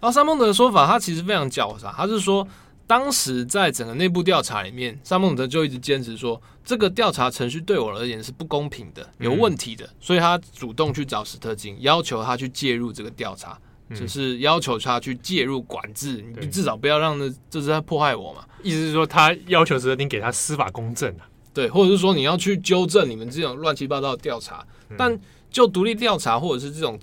[0.00, 2.48] 然后萨孟德的说法，他其实非常狡诈，他是说。
[2.86, 13.58] 当时在整个内部调查里面，萨孟德就一直坚持说，这个调查程序对我而言是不公平的、有问题的，嗯、所以他主动去找史特金，要求他去介入这个调查，
[13.88, 18.44] 嗯、就是要求他去介入管制，你至少不要让那这是在迫害我嘛。
[18.62, 24.64] 意思是说，他要求史特金给他司法公正啊，对，或者是说你要去纠正你们这种乱七八糟的调查。
[24.90, 25.20] 嗯、但
[25.50, 26.96] 就独立调查或者是这种，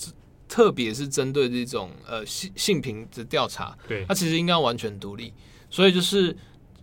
[0.48, 5.34] 特别是针对这种呃性性平的调查，对，他其实应该完全独立。
[5.74, 6.38] 所以就是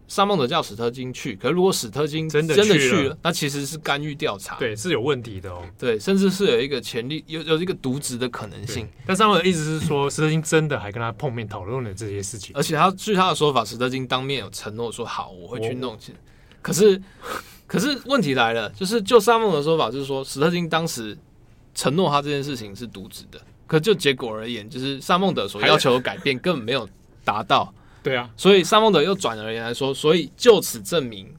[0.08, 8.88] 萨孟德叫史特金去，可是如果史特金真的真的去了，那其实是干预调查，对，是有问题的哦，对，甚至是有一个潜力有有一个渎职的可能性。
[9.06, 16.12] 但萨孟德的意思是说，史特金真的还跟他碰面讨论了这些事情，而且他据他的说法，史特金当面有承诺说好，我会去弄去。
[16.60, 17.00] 可是
[17.68, 21.16] 可是问题来了，就是就萨孟德的说法，就是说史特金当时
[21.76, 26.88] 承诺他这件事情是渎职的，可就结果而言，就是萨孟德所要求的改变根本没有
[27.24, 27.72] 达到。
[28.02, 31.32] 对啊，所以萨孟德又转而言来说，所以就此证明，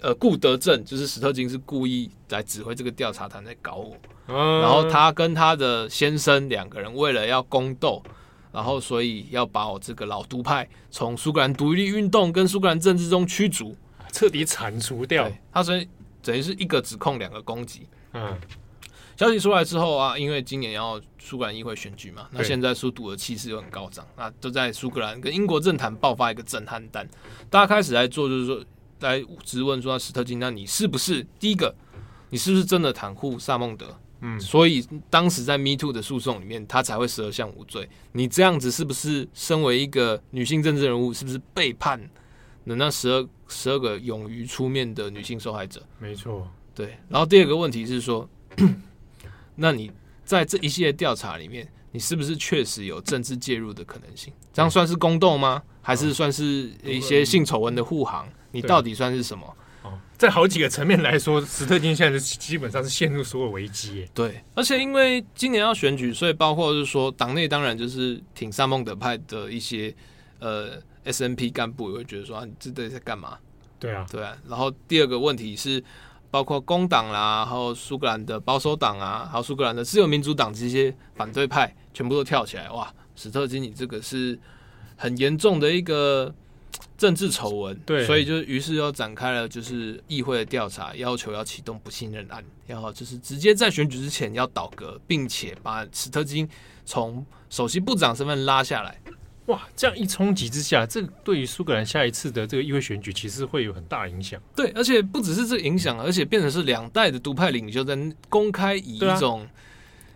[0.00, 3.96] 呃，顾德正就是史特金是故意来指挥这个调查团在搞我。
[4.28, 8.02] 嗯，然后他跟他的先生两个人为了要宫斗，
[8.52, 13.76] 然后所以要把我这个老独派从苏格兰独立运动跟苏格兰政治中驱逐。
[14.12, 15.88] 彻底铲除掉，他所以
[16.20, 17.86] 等于是一个指控，两个攻击。
[18.12, 18.36] 嗯，
[19.20, 27.06] 消息出来之后啊，因为今年要苏格兰议会选举嘛，那现在苏独的气势又很高涨，那都在苏格兰跟英国政坛爆发一个震撼弹，
[27.50, 28.64] 大家开始来做，就是说
[29.00, 31.74] 来质问说史特金，那你是不是第一个？
[32.30, 33.94] 你是不是真的袒护萨孟德？
[34.22, 37.86] 嗯，所以当时在 Me Too 的诉讼里面，他才会十二项无罪。
[38.12, 42.00] 你这样子是不是身为一个女性政治人物，是不是背叛？
[42.64, 46.96] 那那十二十二个勇于出面的女性受害者，没错，对。
[47.10, 48.26] 然后第二个问题是说，
[49.60, 49.92] 那你
[50.24, 54.32] 在这一系列调查里面，你是不是确实有政治介入的可能性？
[54.52, 55.62] 这样算是宫斗吗？
[55.82, 58.28] 还是算是一些性丑闻的护航？
[58.52, 59.56] 你到底算是什么？
[59.82, 64.08] 哦，在好几个层面来说，史特金现在是基本上是陷入所有危机。
[64.12, 69.94] 对，而且因为今年要选举，所以包括就是说，党内当然就是挺萨孟德派的一些
[70.40, 70.82] 呃。
[71.02, 73.38] SNP 干部也会觉得说啊，你这在干嘛？
[73.78, 74.36] 对啊，对啊。
[74.46, 75.82] 然后第二个问题是，
[76.30, 82.92] 包括工党啦，然后苏格兰的保守党啊，还有苏格兰的自由民主党这些反对派，全部都跳起来，哇！
[83.16, 84.38] 史特金，你这个是
[84.96, 86.32] 很严重的一个
[86.96, 96.48] 政治丑闻，对，所以就于是又展开了就是议会的调查，要求要启动不信任案，然后就是直接在选举之前要倒阁，并且把史特金
[96.86, 98.98] 从首席部长身份拉下来。
[99.50, 104.40] 哇，这样一冲击之下，这对于苏格兰下一次的这个议会选举，其实会有很大影响。
[104.54, 107.98] 对，而且不只是这个影响，而且变成是两代的独派领袖在
[108.28, 109.44] 公开以一种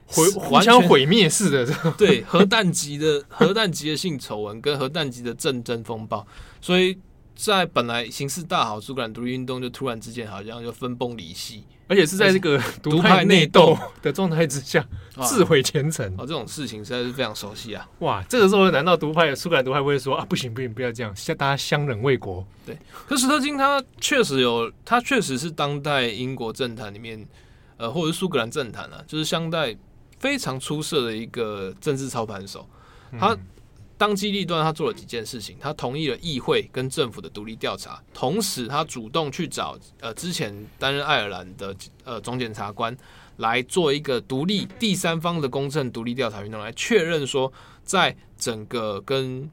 [0.07, 1.67] 毁、啊、互相毁灭式的。
[1.67, 6.25] 这 对核弹级的核弹级的性丑闻跟核弹级的政争风暴，
[6.61, 6.97] 所以
[7.35, 11.65] 在本来形势大好，苏格兰独立运动就突然之间好像就分崩离析。
[11.87, 14.83] 而且是在这个独派内斗的状态之下，
[15.29, 16.21] 自毁前程啊！
[16.21, 17.87] 这种事情实在是非常熟悉啊！
[17.99, 22.43] 哇，这个时候难道独派苏格兰独派不会说啊，不行不行，不要这样，大家相忍为国。
[22.65, 22.75] 对，
[23.07, 27.23] 可史特金他确实有，他确实是当代英国政坛里面，
[27.77, 29.77] 呃，或者是苏格兰政坛啊，就是相对
[30.19, 32.67] 非常出色的一个政治操盘手，
[33.21, 33.37] 他。
[33.97, 35.57] 当机立断，他做了几件事情。
[35.61, 41.75] 他同意了议会跟政府的独立调查，同时他主动去找呃之前担任爱尔兰的
[42.05, 42.97] 呃总检察官
[43.37, 47.53] 来做一个独立第三方的公正独立调查运动，来确认说，
[47.85, 49.49] 在整个跟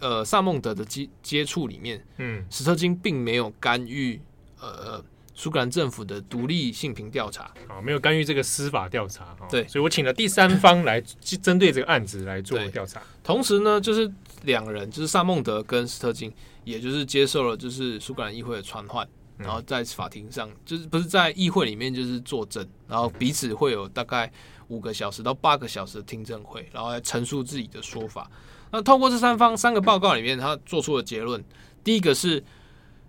[0.00, 4.20] 呃萨孟德的接接触里面，嗯，史特金并没有干预
[4.60, 5.04] 呃。
[5.40, 9.34] 苏格兰政府的独立性评调查啊，没有干预这个司法调查。
[9.48, 13.00] 对，所以我请了第三方来针对这个案子来做调查。
[13.24, 14.12] 同时呢，就是
[14.42, 16.30] 两人，就是萨孟德跟斯特金，
[16.64, 24.30] 也就是接受了就是苏格兰议会的传唤，然后在法庭上，就是不是在议会里面就是作证，然后彼此会有大概
[24.68, 28.30] 五个小时到八个小时的听证会，然后来陈述自己的说法。
[28.70, 31.42] 那透过这三方三个报告里面，他做出了结论。
[31.82, 32.44] 第一个是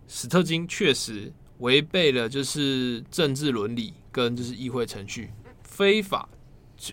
[0.07, 1.29] 史特金确实。
[1.61, 5.31] 违背了就是政治伦理跟就是议会程序，
[5.63, 6.27] 非法，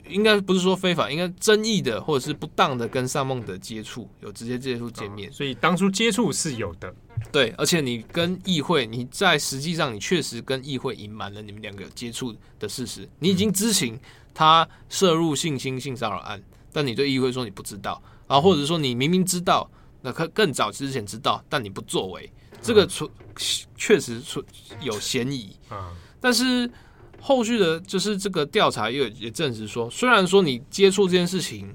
[0.08, 6.94] 应该不是说非法，应该争议的或者是不当的跟萨孟德接触，有直接接触见面，所以当初接触是有的，
[7.32, 13.98] 对，而且你跟议会，你在实际上你确实跟议会隐瞒了你们两个有接触的事实，你已经知情
[14.34, 16.42] 他涉入性侵性骚扰案，
[16.72, 19.68] 但你对议会说你不知道，然后或者说你明明知道，
[20.02, 22.30] 那可更早之前知道，但你不作为。
[22.60, 23.10] 这个出
[23.76, 24.44] 确实出
[24.80, 26.70] 有嫌疑啊，但是
[27.20, 31.74] 后续的就是这个调查也也证实说，虽然说你接触这件事情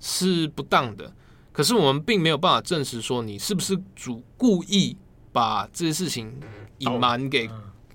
[0.00, 1.12] 是不当的，
[1.52, 4.96] 可是我们并没有办法证实说你是不是主故意
[5.32, 6.32] 把这些事情
[6.78, 7.48] 隐瞒给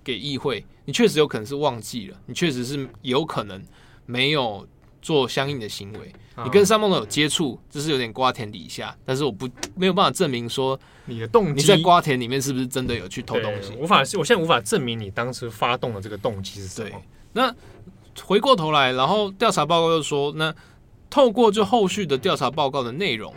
[0.04, 3.64] 给议会，你确实有可能是忘记了，你确实是有可能
[4.06, 4.68] 没有
[5.04, 6.12] 做相应的行为。
[6.44, 13.72] 你跟萨蒙德有接触，这是有点瓜田底下，但是我不没有办法证明说你的动机，你在瓜田里面是不是真的有去偷东西？
[13.76, 16.90] 无法，我现在无法证明你当时发动的这个动机是什么。
[16.90, 16.98] 对，
[17.34, 17.54] 那
[18.24, 20.52] 回过头来，然后调查报告又说，那
[21.08, 23.32] 透过就后续的调查报告的内容，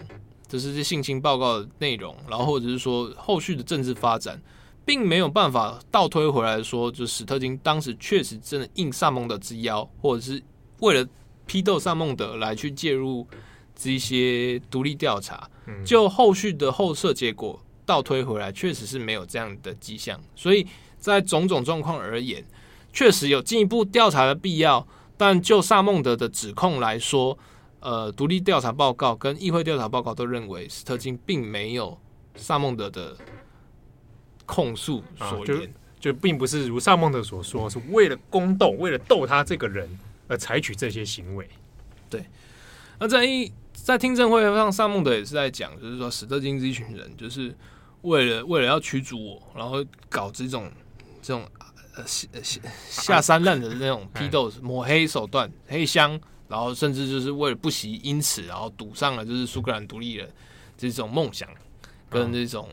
[0.49, 4.41] 就是这性侵报告的内容，然后或者是说后续的政治发展，
[4.87, 10.43] 并没有办法倒推回来说，就史特金当时确实真的应萨蒙德之邀，或者是
[10.81, 11.07] 为了。
[11.47, 13.27] 批斗萨孟德来去介入
[13.75, 15.49] 这些独立调查，
[15.85, 20.21] 就后续的后设结果倒推回来，确实是没有这样的迹象。
[20.35, 20.67] 所以
[20.99, 22.45] 在种种状况而言，
[22.93, 24.87] 确实有进一步调查的必要。
[25.17, 27.39] 但就萨孟德的指控来说，
[27.81, 31.99] 呃，独立调查报告跟议会调查报告都认为斯特金并没有
[32.35, 33.17] 萨孟德的
[34.45, 35.57] 控诉所言。
[35.57, 35.63] 啊
[35.99, 39.89] 就并不是如萨孟德所说，是为了宫斗，为了斗他这个人
[40.29, 41.49] 而采取这些行为。
[42.09, 42.25] 对，
[42.99, 47.55] 那在一在听证会上，萨孟德也是在讲，就是说史特金这一群人，就是
[48.03, 50.71] 为了为了要驱逐我，然后搞这种
[51.23, 51.47] 这种
[51.95, 60.29] 呃下下三滥的那种批斗、抹黑手段、黑箱，然后甚至就是为了不惜因此，然后赌上了就是苏格兰独立的
[60.77, 61.49] 这种梦想
[62.11, 62.69] 跟这种。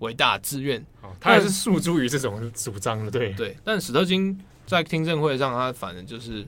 [0.00, 0.86] 伟大志愿，
[1.18, 3.56] 他也是诉诸于这种主张的，对对。
[3.64, 6.46] 但史特金在听证会上，他反正就是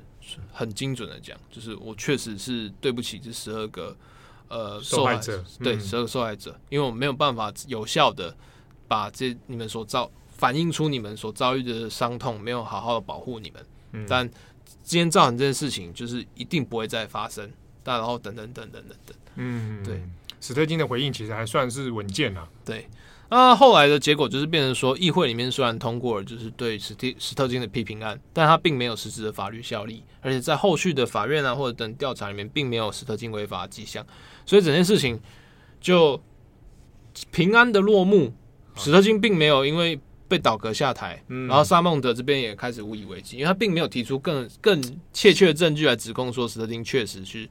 [0.53, 3.97] 很精准的讲，就是我确实是对不起这十二个
[4.49, 8.37] 呃受害者，对十二个受害者，因为我没有办法有效的
[8.89, 14.07] 把这你们所遭反映出你们所遭遇的伤痛，没有好好的保护你们。
[14.09, 14.29] 但
[14.83, 17.51] 今天造成这件事情，就是一定不会再发生。
[17.83, 20.03] 但然后等等等等等等，嗯，对。
[20.41, 22.87] 史特金的回应其实还算是稳健啊，对。
[23.31, 34.05] 那后来的结果就是变成说，议会里面虽然通过了就是对史蒂史特金的批评案，但他并没有实质的法律效力，而且在后续的法院啊或者等调查里面，并没有史特金违法的迹象，
[34.45, 35.21] 所以整件事情
[35.81, 36.21] 就
[37.31, 38.33] 平安的落幕。
[38.75, 47.49] 史特金并没有因为被倒阁下台，然后萨孟德这边也开始无以为继，因为他并没有提出更更确切的证据来指控说史特金确实是。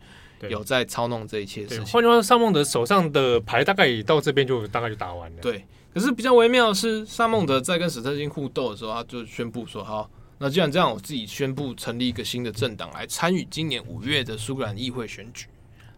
[0.48, 1.86] 有在操弄这一切事情。
[1.88, 5.38] 换句话说，萨孟德手上的牌大概也到这边就大概就打完了。
[5.42, 15.48] 对，可是比较微妙的是，萨孟德在跟史特金互斗的时候，他就宣布说：“好，那既然这样，我自己宣布成立一个新的政党来参与今年五月的苏格兰议会选举。”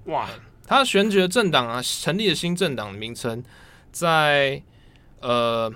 [0.05, 0.27] 哇，
[0.65, 3.43] 他选举的政党啊，成立的新政党的名称，
[3.91, 4.61] 在
[5.19, 5.71] 呃，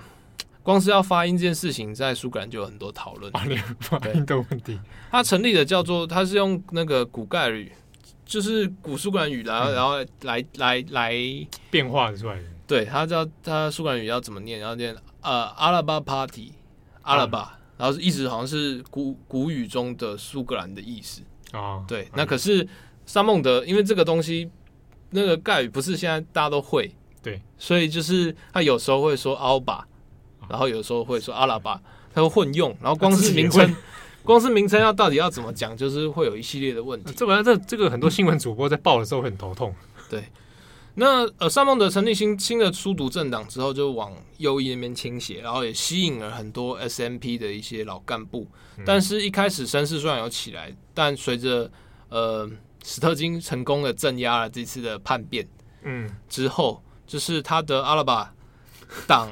[0.62, 3.30] 光是要发音这件事情，在苏格兰就有很多讨论。
[3.32, 7.70] 发音的问题，他成立的叫做，他是用那个古盖语。
[8.26, 11.14] 就是古苏格兰语，然后然后来来来
[11.70, 12.42] 变化出来的。
[12.66, 14.58] 对，他叫他苏格兰语要怎么念？
[14.58, 16.52] 然后念呃阿拉巴 Party，
[17.02, 21.22] 阿拉巴，然后一直好像是古古语中的苏格兰的意思
[21.52, 21.84] 啊。
[21.86, 22.66] 对，那可是
[23.06, 24.50] 萨孟德，因为这个东西
[25.10, 29.86] 那个盖语不是现在大家都会，对，所以就是他有时候会说奥巴，
[30.48, 31.80] 然后有时候会说阿拉巴，
[32.12, 33.72] 他会混用，然后光是名称。
[34.26, 37.14] 光是名称要到底要怎么讲，就是会有一系列的问题。
[37.16, 39.74] 这本来这这个很多新闻主播在报的时候很头痛。
[40.10, 40.24] 对，
[40.94, 48.46] 那呃，萨孟德成立新新的书读政党之后，就往右翼那边倾斜，然后也吸引了很多 S M P 的一些老干部。
[48.84, 51.70] 但是一开始声势虽然有起来，但随着
[52.08, 52.50] 呃
[52.84, 55.48] 史特金成功的镇压了这次的叛变，
[55.82, 58.34] 嗯，之后就是他的阿拉巴
[59.06, 59.30] 党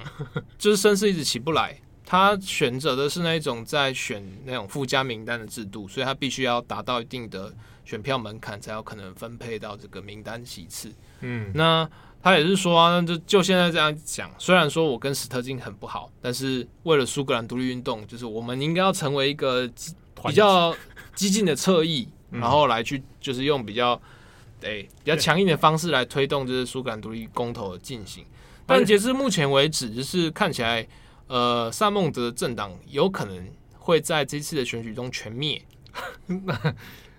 [0.57, 1.79] 就是声势一直起不来。
[2.07, 7.51] 他选择的是那一种在选那种附加名单的制度，所以他必须要达到一定的
[7.85, 10.93] 选票门槛，才有可能分配到这个名单席次。
[11.21, 11.89] 嗯，那
[12.23, 19.67] 他也是说啊，就就现在这样讲，虽然说我跟史特金很不好，但是为了苏格兰独立运动，就是我们应该要成为一个
[20.27, 20.77] 比较
[21.15, 23.99] 激进的侧翼，然后来去就是用比较
[24.61, 28.27] 诶比较强硬的方式来推动就是苏格兰独立公投的进行。
[28.67, 30.87] 但截至目前为止，就是看起来。
[31.27, 33.49] 呃，萨孟德的政党有可能
[33.79, 35.63] 会在这次的选举中全灭。
[36.27, 36.75] 那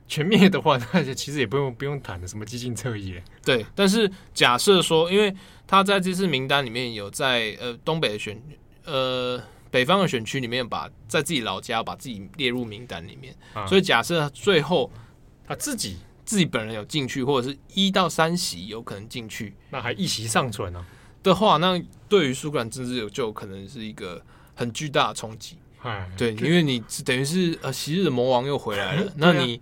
[0.07, 3.19] 全灭的话，那其实也不用不用谈的什么激进侧翼。
[3.43, 5.33] 对，但是假设说，因为
[5.65, 8.39] 他在这次名单里面有在呃东北的选
[8.83, 9.41] 呃
[9.71, 14.91] 北方的选区里面把在自己老家把自己列入名单里面，啊、所以假设最后
[15.47, 20.85] 他自己自己本人有进去，或者是一到三席有可能进去，那还一席尚存呢、啊？
[21.31, 24.21] 的话，那对于苏格兰政治有就可能是一个
[24.53, 25.57] 很巨大的冲击。
[25.81, 29.59] 哎，对，因为你等于是呃昔日的魔王又回来了，那你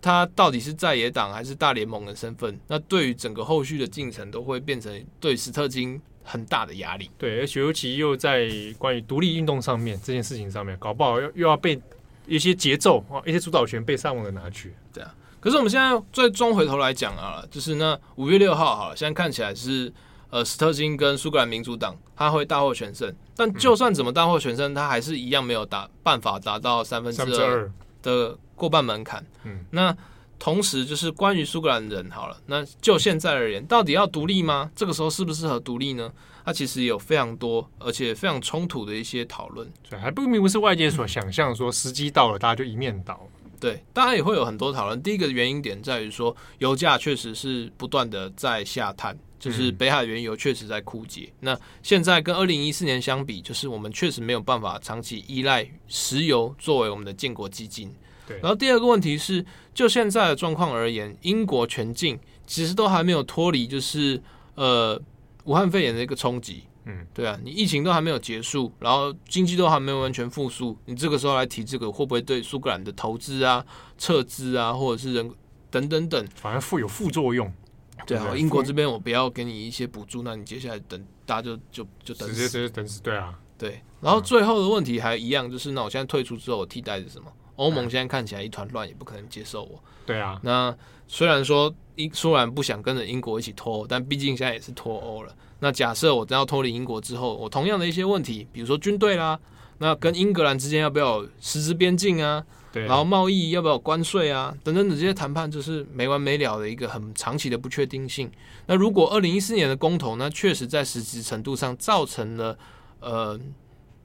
[0.00, 2.58] 他到底是在野党还是大联盟的身份？
[2.66, 7.10] 那对于整个后续的进程都会变成对史特金很大的压力。
[7.16, 11.80] 对，而且尤其又在关于独立运动上面这件事情上面，搞不好又又要被
[12.26, 14.74] 一些节奏啊，一些主导权被上网的拿去。
[14.92, 19.92] 对啊，可是我们现在最终回头来讲啊，就是那五月六号好了，现在看起来是。
[20.32, 27.70] 呃，斯特金跟苏格兰民主党他会大获全胜，但就算怎么大获全胜，他还是一样没有达办法达到三分之二
[28.02, 29.22] 的过半门槛。
[29.44, 29.94] 嗯，那
[30.38, 34.70] 同时就是关于苏格兰人好了，那就现在而言，到底要独立吗？
[34.74, 36.10] 这个时候适不适合独立呢？
[36.46, 39.70] 它其实有非常多而且非常冲突的一些讨论。
[39.90, 43.20] 对，还不明不是外界所想象说时机到了大家就一面倒。
[43.60, 45.00] 对，当然也会有很多讨论。
[45.02, 51.28] 第一个原因点在于说，油价确实是不断的在下探，就是北海原油确实在枯竭。
[51.28, 57.92] 嗯、那现在跟二零一四年相比，就是我们确实没有办法长期依赖石油作为我们的建国基金。
[58.24, 58.38] 对。
[58.38, 59.44] 然后第二个问题是，
[59.74, 62.16] 就现在的状况而言，英国全境
[62.46, 64.22] 其实都还没有脱离，就是
[64.54, 64.96] 呃
[65.42, 66.62] 武汉肺炎的一个冲击。
[66.84, 73.64] 嗯，对啊，你疫情都还没有结束，然后经济都还没有完全复苏，你这个时候来提这个，会不会对苏格兰的投资啊、
[73.98, 75.32] 撤资啊，或者是人
[75.70, 77.52] 等等等，反而负有副作用？
[78.06, 83.02] 对啊，英国这边我不要给你一些补助，那你接下来等大家就就就等死，直接直接等死。
[83.02, 83.82] 对啊，对。
[84.00, 87.32] 然后最后的问题还一样，就是那我现在退出之后，我替代是什么？
[87.56, 89.78] 欧盟现在看起来一团乱，也不可能接受我。
[90.06, 90.74] 对啊，那
[91.06, 95.34] 虽然说英苏然不想跟着英国一起脱欧，但毕竟现在也是脱欧了。
[95.60, 99.38] 那假设我真要脱离英国之后，我同样的一些问题，比如说军队啦，
[99.78, 102.44] 那跟英格兰之间要不要有实质边境啊？
[102.72, 104.52] 对，然后贸易要不要关税啊？
[104.64, 108.30] 等等的这些谈判，就是没完没了的一个很长期的不确定性。
[108.66, 112.58] 那如果二零一四年的公投呢，确实在实质程度上造成了
[113.00, 113.38] 呃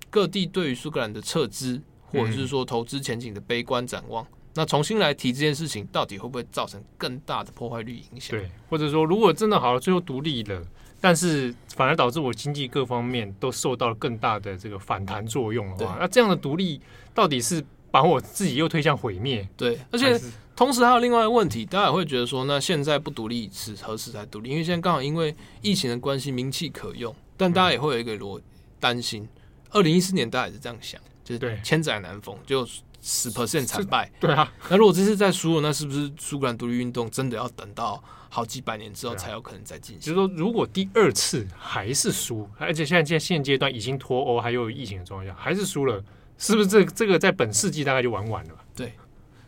[0.10, 4.23] 各地对于苏格兰的撤资，或者是说投资前景的悲观展望。
[4.23, 4.27] 嗯
[4.57, 8.35] 那重新来提这件事情，到底会不会造成更大的破坏率影响？
[8.35, 10.60] 对，或者说，如果真的好了，最后独立了，
[10.99, 16.81] 但是反而导致我经济各方面都受到了更大的这个反弹作用的话，那这样的独立
[17.14, 17.64] 到底是
[17.98, 19.48] 把我自己又推向毁灭？
[19.57, 20.19] 对，而且
[20.56, 24.49] 同时还有另外一个问题，大家也会觉得说，那现在不独立是何时才独立？
[24.52, 28.40] 因为现在刚好因为疫情的关系，名气可用，但大家也会有一个逻
[28.80, 29.28] 担心，
[29.72, 32.68] 二零一四年大家也是这样想，就是对千载难逢就。
[32.99, 34.52] 十 percent 惨败，对啊。
[34.69, 40.02] 那如果这次再输了，那是不是苏格兰独立运动真的要等到好几百年之后才有可能再进行？
[40.02, 46.03] 就是说，如果第二次还是输，而且现在现现阶段已经脱欧，还有疫情的状况下还是输了，
[46.38, 48.55] 是不是这这个在本世纪大概就玩完了？
[48.76, 48.93] 对，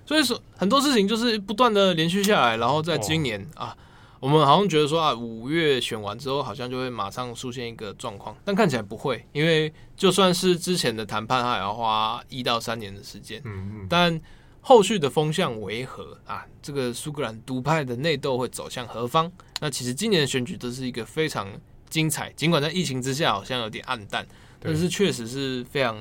[0.06, 3.78] 所以说很多事情就是不断的连续下来，然后在今年、哦、啊。
[4.22, 13.41] 我们好像觉得说啊，五月选完之后，好像就会马上出现一个状况，但看起来不会，因为就算是之前的谈判，它也要花一到三年的时间。
[13.45, 13.88] 嗯嗯。
[13.90, 14.20] 但
[14.60, 16.45] 后续的风向为何啊？
[16.61, 19.32] 这个苏格兰独派的内斗会走向何方？
[19.61, 21.48] 那其实今年的选举都是一个非常
[21.90, 24.28] 精彩，尽管在疫情之下好像有点暗淡，
[24.60, 25.98] 但是确实是非常。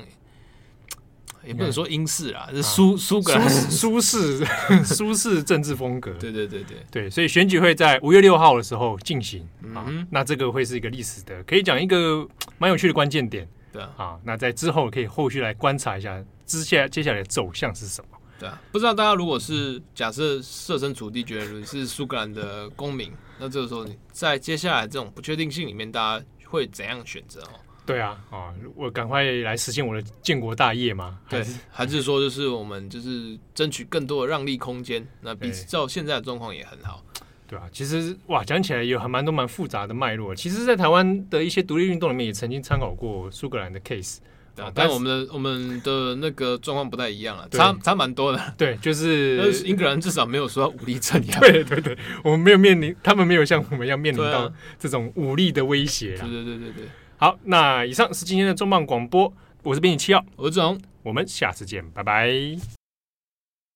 [1.45, 4.45] 也不能说英式啊，是苏苏格兰苏式
[4.83, 6.11] 苏式政治风格。
[6.13, 9.41] 对对对对对，所以选举会在五月六号的时候进行
[9.73, 10.05] 啊、嗯。
[10.11, 13.47] 那这个会是一个历史的，可以讲一个蛮有趣的关键点。
[13.71, 18.17] 对啊，啊，那在之后可以后续来观察一下，之下接下来的走向是什么？
[18.39, 27.59] 对啊，不知道大家如果是假设设身处地觉得你是苏格兰的公民，那这个时候你在接下来这种不确定性里面，大家会怎样选择哦？
[27.89, 31.17] 对啊，啊，我赶快来实现我的建国大业嘛？
[31.27, 35.03] 对，还是说就是我们就是争取更多的让利空间？
[35.21, 37.03] 那比照现在的状况也很好。
[37.47, 40.35] 对啊，其实哇，讲起来有还蛮多蛮复杂的脉络。
[40.35, 44.17] 其实，在台湾的一些独立运动里面，也曾经参考过苏格兰的 case。
[44.55, 48.53] 啊，但我们的我们的那个状况不太一样啊，差差蛮多的。
[48.55, 51.39] 对，就是英格兰至少没有说武力镇压。
[51.41, 56.17] 对对对，我们没有面临，他们没有像我们一样面临到这种武力的威胁。
[56.17, 56.85] 对对对对对。
[57.21, 59.33] 好，那以上是今天的重磅广播，
[59.63, 62.78] 我是编辑七号，我是志荣，我们下次见，拜拜。